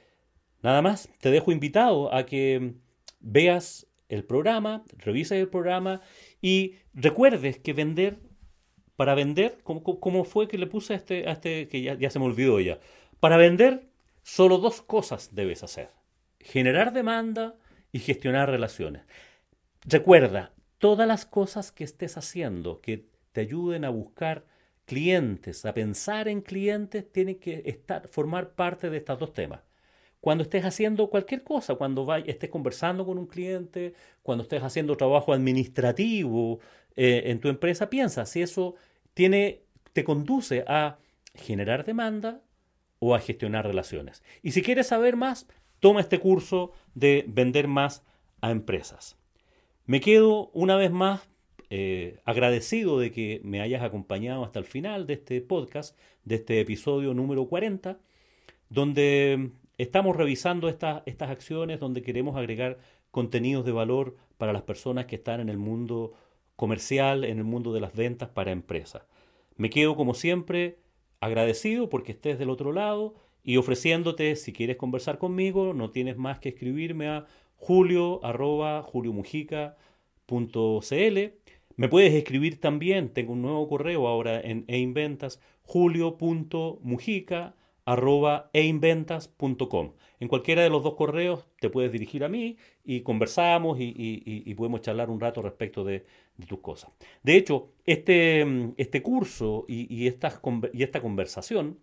nada 0.61 0.81
más, 0.81 1.09
te 1.19 1.31
dejo 1.31 1.51
invitado 1.51 2.13
a 2.13 2.25
que 2.25 2.75
veas 3.19 3.87
el 4.09 4.23
programa, 4.23 4.83
revises 4.97 5.39
el 5.39 5.49
programa 5.49 6.01
y 6.41 6.75
recuerdes 6.93 7.59
que 7.59 7.73
vender, 7.73 8.19
para 8.95 9.15
vender, 9.15 9.59
como, 9.63 10.23
fue 10.25 10.47
que 10.47 10.57
le 10.57 10.67
puse 10.67 10.93
a 10.93 10.97
este, 10.97 11.27
a 11.27 11.33
este 11.33 11.67
que 11.67 11.81
ya, 11.81 11.93
ya 11.95 12.09
se 12.09 12.19
me 12.19 12.25
olvidó 12.25 12.59
ya, 12.59 12.79
para 13.19 13.37
vender 13.37 13.87
solo 14.23 14.57
dos 14.57 14.81
cosas 14.81 15.35
debes 15.35 15.63
hacer, 15.63 15.91
generar 16.39 16.93
demanda 16.93 17.55
y 17.91 17.99
gestionar 17.99 18.49
relaciones. 18.49 19.03
Recuerda, 19.85 20.53
todas 20.77 21.07
las 21.07 21.25
cosas 21.25 21.71
que 21.71 21.83
estés 21.83 22.17
haciendo 22.17 22.81
que 22.81 23.05
te 23.31 23.41
ayuden 23.41 23.85
a 23.85 23.89
buscar 23.89 24.45
clientes, 24.85 25.65
a 25.65 25.73
pensar 25.73 26.27
en 26.27 26.41
clientes, 26.41 27.11
tiene 27.11 27.37
que 27.37 27.63
estar, 27.65 28.07
formar 28.07 28.55
parte 28.55 28.89
de 28.89 28.97
estos 28.97 29.19
dos 29.19 29.33
temas. 29.33 29.66
Cuando 30.27 30.43
estés 30.43 30.65
haciendo 30.65 31.09
cualquier 31.09 31.41
cosa, 31.41 31.75
cuando 31.75 32.13
estés 32.13 32.49
conversando 32.49 33.05
con 33.05 33.17
un 33.17 33.27
cliente, 33.27 33.93
cuando 34.23 34.41
estés 34.43 34.61
haciendo 34.61 34.97
trabajo 34.97 35.31
administrativo 35.31 36.59
eh, 36.97 37.21
en 37.27 37.39
tu 37.39 37.47
empresa, 37.47 37.89
piensa 37.89 38.25
si 38.25 38.41
eso 38.41 38.75
tiene, 39.13 39.61
te 39.93 40.03
conduce 40.03 40.65
a 40.67 40.97
generar 41.33 41.85
demanda 41.85 42.41
o 42.99 43.15
a 43.15 43.21
gestionar 43.21 43.65
relaciones. 43.65 44.21
Y 44.43 44.51
si 44.51 44.61
quieres 44.61 44.87
saber 44.87 45.15
más, 45.15 45.47
toma 45.79 46.01
este 46.01 46.19
curso 46.19 46.73
de 46.93 47.23
vender 47.29 47.69
más 47.69 48.03
a 48.41 48.51
empresas. 48.51 49.15
Me 49.85 50.01
quedo 50.01 50.49
una 50.49 50.75
vez 50.75 50.91
más 50.91 51.21
eh, 51.69 52.19
agradecido 52.25 52.99
de 52.99 53.13
que 53.13 53.39
me 53.45 53.61
hayas 53.61 53.81
acompañado 53.81 54.43
hasta 54.43 54.59
el 54.59 54.65
final 54.65 55.07
de 55.07 55.13
este 55.13 55.39
podcast, 55.39 55.97
de 56.25 56.35
este 56.35 56.59
episodio 56.59 57.13
número 57.13 57.45
40, 57.45 57.97
donde 58.69 59.51
estamos 59.77 60.15
revisando 60.15 60.69
estas 60.69 61.29
acciones, 61.29 61.79
donde 61.79 62.01
queremos 62.01 62.35
agregar 62.35 62.79
contenidos 63.11 63.65
de 63.65 63.71
valor 63.71 64.15
para 64.37 64.53
las 64.53 64.63
personas 64.63 65.05
que 65.05 65.15
están 65.15 65.39
en 65.39 65.49
el 65.49 65.57
mundo 65.57 66.13
comercial, 66.55 67.23
en 67.23 67.37
el 67.37 67.43
mundo 67.43 67.73
de 67.73 67.81
las 67.81 67.93
ventas 67.93 68.29
para 68.29 68.51
empresas. 68.51 69.03
Me 69.55 69.69
quedo 69.69 69.95
como 69.95 70.13
siempre 70.13 70.79
agradecido 71.19 71.89
porque 71.89 72.11
estés 72.11 72.39
del 72.39 72.49
otro 72.49 72.71
lado 72.73 73.15
y 73.43 73.57
ofreciéndote, 73.57 74.35
si 74.35 74.53
quieres 74.53 74.77
conversar 74.77 75.17
conmigo, 75.19 75.73
no 75.73 75.91
tienes 75.91 76.17
más 76.17 76.39
que 76.39 76.49
escribirme 76.49 77.07
a 77.07 77.25
julio 77.55 78.19
Me 81.75 81.89
puedes 81.89 82.13
escribir 82.13 82.59
también, 82.59 83.09
tengo 83.09 83.33
un 83.33 83.41
nuevo 83.41 83.67
correo 83.69 84.07
ahora 84.07 84.39
en 84.41 84.65
einventas, 84.67 85.39
julio.mujica 85.63 87.55
einventas.com. 88.53 89.93
En 90.19 90.27
cualquiera 90.27 90.63
de 90.63 90.69
los 90.69 90.83
dos 90.83 90.95
correos 90.95 91.45
te 91.59 91.69
puedes 91.69 91.91
dirigir 91.91 92.23
a 92.23 92.29
mí 92.29 92.57
y 92.83 93.01
conversamos 93.01 93.77
y, 93.79 94.53
podemos 94.55 94.81
charlar 94.81 95.09
un 95.09 95.19
rato 95.19 95.41
respecto 95.41 95.83
de, 95.83 96.05
tus 96.47 96.59
cosas. 96.59 96.91
De 97.23 97.35
hecho, 97.35 97.71
este, 97.85 98.45
este 98.77 99.01
curso 99.01 99.65
y, 99.67 100.07
esta, 100.07 100.41
y 100.73 100.83
esta 100.83 101.01
conversación 101.01 101.79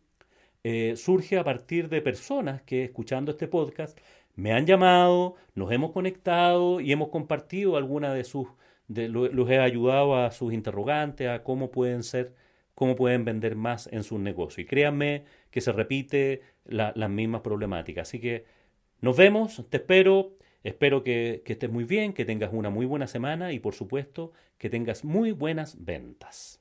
eh, 0.62 0.94
surge 0.96 1.38
a 1.38 1.44
partir 1.44 1.88
de 1.88 2.00
personas 2.00 2.62
que 2.62 2.84
escuchando 2.84 3.32
este 3.32 3.48
podcast 3.48 3.98
me 4.36 4.52
han 4.52 4.66
llamado, 4.66 5.36
nos 5.54 5.70
hemos 5.72 5.92
conectado 5.92 6.80
y 6.80 6.90
hemos 6.92 7.08
compartido 7.08 7.76
alguna 7.76 8.14
de 8.14 8.24
sus, 8.24 8.48
de, 8.88 9.08
los 9.08 9.50
he 9.50 9.58
ayudado 9.58 10.16
a 10.16 10.30
sus 10.32 10.52
interrogantes, 10.52 11.28
a 11.28 11.42
cómo 11.42 11.70
pueden 11.70 12.02
ser, 12.02 12.34
cómo 12.74 12.96
pueden 12.96 13.24
vender 13.24 13.56
más 13.56 13.88
en 13.92 14.02
sus 14.02 14.20
negocios. 14.20 14.60
Y 14.60 14.64
créanme 14.66 15.24
que 15.50 15.60
se 15.60 15.72
repite 15.72 16.42
la, 16.64 16.92
las 16.96 17.10
mismas 17.10 17.42
problemáticas. 17.42 18.08
Así 18.08 18.20
que 18.20 18.44
nos 19.04 19.18
vemos, 19.18 19.62
te 19.68 19.76
espero, 19.76 20.38
espero 20.62 21.04
que, 21.04 21.42
estés 21.44 21.70
muy 21.70 21.84
bien, 21.84 22.14
que 22.14 22.24
tengas 22.24 22.50
una 22.54 22.70
muy 22.70 22.86
buena 22.86 23.06
semana 23.06 23.52
y 23.52 23.58
por 23.58 23.74
supuesto 23.74 24.32
que 24.56 24.70
tengas 24.70 25.04
muy 25.04 25.32
buenas 25.32 25.84
ventas. 25.84 26.60